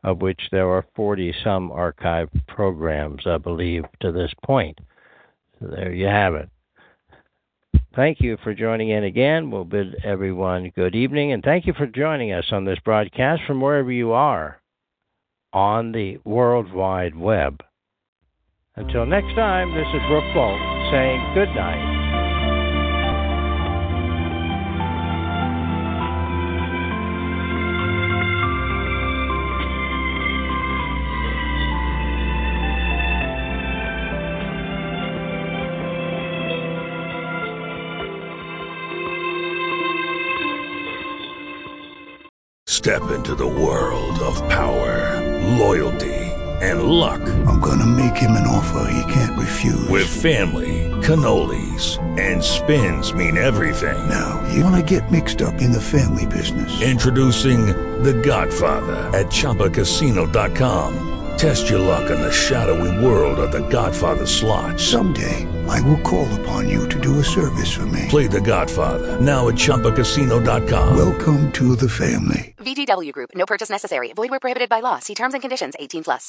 of 0.04 0.22
which 0.22 0.40
there 0.52 0.70
are 0.70 0.86
40 0.96 1.34
some 1.44 1.72
archive 1.72 2.30
programs, 2.48 3.26
I 3.26 3.38
believe, 3.38 3.86
to 4.02 4.12
this 4.12 4.32
point. 4.46 4.78
So 5.60 5.68
there 5.68 5.94
you 5.94 6.06
have 6.06 6.36
it. 6.36 6.50
Thank 7.96 8.22
you 8.22 8.38
for 8.44 8.54
joining 8.54 8.90
in 8.90 9.04
again. 9.04 9.50
We'll 9.50 9.66
bid 9.66 10.04
everyone 10.04 10.72
good 10.76 10.96
evening, 10.96 11.32
and 11.32 11.44
thank 11.44 11.66
you 11.66 11.74
for 11.74 11.88
joining 11.88 12.32
us 12.32 12.46
on 12.52 12.66
this 12.66 12.80
broadcast 12.84 13.44
from 13.48 13.62
wherever 13.62 13.92
you 13.92 14.12
are 14.12 14.60
on 15.54 15.92
the 15.92 16.18
World 16.26 16.74
Wide 16.74 17.16
Web. 17.16 17.62
Until 18.76 19.06
next 19.06 19.36
time, 19.36 19.72
this 19.76 19.86
is 19.94 20.02
Brooke 20.08 20.34
Folk 20.34 20.60
saying 20.92 21.22
good 21.36 21.50
night. 21.50 22.02
Step 42.66 43.04
into 43.12 43.36
the 43.36 43.48
world 43.48 44.20
of 44.20 44.38
power, 44.50 45.22
loyalty, 45.60 46.23
and 46.64 46.84
luck. 46.84 47.22
I'm 47.48 47.60
gonna 47.60 47.86
make 47.86 48.16
him 48.16 48.32
an 48.32 48.48
offer 48.48 48.90
he 48.90 49.14
can't 49.14 49.38
refuse. 49.38 49.88
With 49.90 50.08
family, 50.08 50.90
cannolis, 51.02 52.00
and 52.18 52.44
spins 52.44 53.14
mean 53.14 53.38
everything. 53.38 54.10
Now, 54.10 54.42
you 54.54 54.64
wanna 54.64 54.82
get 54.84 55.12
mixed 55.12 55.42
up 55.42 55.62
in 55.62 55.72
the 55.72 55.82
family 55.82 56.26
business. 56.26 56.82
Introducing 56.82 57.66
The 58.04 58.14
Godfather 58.14 58.96
at 59.18 59.28
ChumbaCasino.com. 59.28 61.10
Test 61.38 61.70
your 61.70 61.80
luck 61.80 62.10
in 62.10 62.22
the 62.22 62.32
shadowy 62.32 63.06
world 63.06 63.40
of 63.40 63.52
The 63.52 63.68
Godfather 63.68 64.26
slot. 64.26 64.80
Someday, 64.80 65.46
I 65.68 65.82
will 65.82 66.00
call 66.02 66.28
upon 66.42 66.70
you 66.70 66.88
to 66.88 67.00
do 67.00 67.20
a 67.20 67.24
service 67.24 67.72
for 67.72 67.86
me. 67.88 68.08
Play 68.10 68.28
The 68.28 68.42
Godfather 68.42 69.20
now 69.20 69.50
at 69.50 69.56
ChumbaCasino.com. 69.56 70.96
Welcome 70.96 71.52
to 71.54 71.76
the 71.76 71.90
family. 71.90 72.54
VGW 72.58 73.12
Group. 73.12 73.32
No 73.36 73.46
purchase 73.46 73.70
necessary. 73.70 74.14
Void 74.14 74.30
where 74.30 74.40
prohibited 74.40 74.70
by 74.70 74.80
law. 74.80 75.00
See 75.00 75.16
terms 75.16 75.34
and 75.34 75.42
conditions. 75.42 75.74
18 75.80 76.04
plus. 76.04 76.22